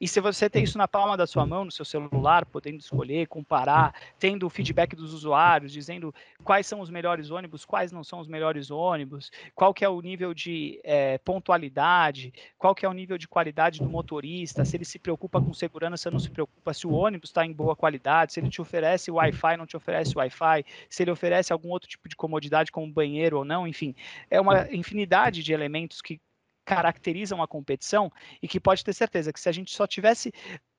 E 0.00 0.08
se 0.08 0.20
você 0.20 0.48
tem 0.48 0.64
isso 0.64 0.78
na 0.78 0.88
palma 0.88 1.16
da 1.16 1.26
sua 1.26 1.44
mão, 1.46 1.64
no 1.64 1.70
seu 1.70 1.84
celular, 1.84 2.46
podendo 2.46 2.80
escolher, 2.80 3.26
comparar, 3.26 3.94
tendo 4.18 4.46
o 4.46 4.50
feedback 4.50 4.96
dos 4.96 5.12
usuários, 5.12 5.72
dizendo 5.72 6.14
quais 6.42 6.66
são 6.66 6.80
os 6.80 6.90
melhores 6.90 7.30
ônibus, 7.30 7.64
quais 7.64 7.92
não 7.92 8.02
são 8.02 8.20
os 8.20 8.28
melhores 8.28 8.70
ônibus, 8.70 9.30
qual 9.54 9.74
que 9.74 9.84
é 9.84 9.88
o 9.88 10.00
nível 10.00 10.32
de 10.32 10.80
é, 10.82 11.18
pontualidade, 11.18 12.32
qual 12.58 12.74
que 12.74 12.86
é 12.86 12.88
o 12.88 12.92
nível 12.92 13.18
de 13.18 13.28
qualidade 13.28 13.80
do 13.80 13.88
motorista, 13.88 14.64
se 14.64 14.76
ele 14.76 14.84
se 14.84 14.98
preocupa 14.98 15.40
com 15.40 15.52
segurança, 15.52 16.10
não 16.10 16.18
se 16.18 16.30
preocupa, 16.30 16.72
se 16.72 16.86
o 16.86 16.92
ônibus 16.92 17.30
está 17.30 17.44
em 17.44 17.52
boa 17.52 17.76
qualidade, 17.76 18.32
se 18.32 18.40
ele 18.40 18.48
te 18.48 18.60
oferece 18.60 19.10
Wi-Fi, 19.10 19.56
não 19.56 19.66
te 19.66 19.76
oferece 19.76 20.16
Wi-Fi, 20.16 20.64
se 20.88 21.02
ele 21.02 21.10
oferece 21.10 21.52
algum 21.52 21.68
outro 21.68 21.88
tipo 21.88 22.08
de 22.08 22.16
comodidade 22.16 22.72
como 22.72 22.90
banheiro 22.90 23.38
ou 23.38 23.44
não, 23.44 23.66
enfim, 23.66 23.94
é 24.30 24.40
uma 24.40 24.72
infinidade 24.72 25.42
de 25.42 25.52
elementos 25.52 26.00
que 26.00 26.20
caracterizam 26.66 27.40
a 27.40 27.46
competição 27.46 28.12
e 28.42 28.48
que 28.48 28.60
pode 28.60 28.84
ter 28.84 28.92
certeza 28.92 29.32
que 29.32 29.40
se 29.40 29.48
a 29.48 29.52
gente 29.52 29.74
só 29.74 29.86
tivesse 29.86 30.32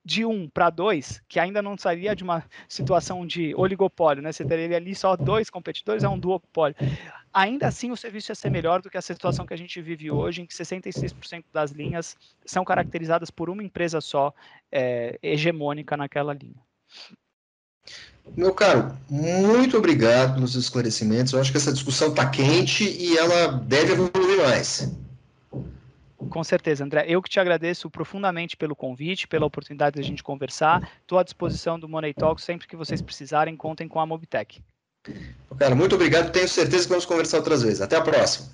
de 0.03 0.23
um 0.23 0.47
para 0.47 0.69
dois, 0.69 1.21
que 1.27 1.39
ainda 1.39 1.61
não 1.61 1.77
sairia 1.77 2.15
de 2.15 2.23
uma 2.23 2.43
situação 2.69 3.25
de 3.25 3.53
oligopólio, 3.55 4.23
né? 4.23 4.31
Você 4.31 4.45
teria 4.45 4.77
ali 4.77 4.95
só 4.95 5.17
dois 5.17 5.49
competidores, 5.49 6.03
é 6.03 6.07
um 6.07 6.17
duopólio. 6.17 6.77
Ainda 7.33 7.67
assim, 7.67 7.91
o 7.91 7.97
serviço 7.97 8.31
ia 8.31 8.35
ser 8.35 8.49
melhor 8.49 8.81
do 8.81 8.89
que 8.89 8.97
a 8.97 9.01
situação 9.01 9.45
que 9.45 9.53
a 9.53 9.57
gente 9.57 9.81
vive 9.81 10.09
hoje, 10.09 10.41
em 10.41 10.45
que 10.45 10.53
66% 10.53 11.43
das 11.51 11.71
linhas 11.71 12.15
são 12.45 12.63
caracterizadas 12.63 13.29
por 13.29 13.49
uma 13.49 13.63
empresa 13.63 13.99
só, 13.99 14.33
é, 14.71 15.19
hegemônica 15.21 15.97
naquela 15.97 16.33
linha. 16.33 16.61
Meu 18.35 18.53
caro, 18.53 18.97
muito 19.09 19.77
obrigado 19.77 20.35
pelos 20.35 20.55
esclarecimentos. 20.55 21.33
Eu 21.33 21.41
acho 21.41 21.51
que 21.51 21.57
essa 21.57 21.73
discussão 21.73 22.09
está 22.09 22.29
quente 22.29 22.83
e 22.83 23.17
ela 23.17 23.47
deve 23.47 23.93
evoluir 23.93 24.37
mais. 24.43 24.89
Com 26.29 26.43
certeza, 26.43 26.83
André. 26.83 27.05
Eu 27.07 27.21
que 27.21 27.29
te 27.29 27.39
agradeço 27.39 27.89
profundamente 27.89 28.57
pelo 28.57 28.75
convite, 28.75 29.27
pela 29.27 29.45
oportunidade 29.45 29.95
de 29.95 30.01
a 30.01 30.03
gente 30.03 30.21
conversar. 30.23 30.89
Estou 31.01 31.17
à 31.17 31.23
disposição 31.23 31.79
do 31.79 31.87
Money 31.87 32.13
Talk 32.13 32.41
sempre 32.41 32.67
que 32.67 32.75
vocês 32.75 33.01
precisarem. 33.01 33.55
Contem 33.55 33.87
com 33.87 33.99
a 33.99 34.05
Mobitech. 34.05 34.61
Cara, 35.57 35.73
muito 35.73 35.95
obrigado. 35.95 36.31
Tenho 36.31 36.47
certeza 36.47 36.83
que 36.83 36.89
vamos 36.89 37.05
conversar 37.05 37.37
outras 37.37 37.63
vezes. 37.63 37.81
Até 37.81 37.95
a 37.95 38.01
próxima. 38.01 38.49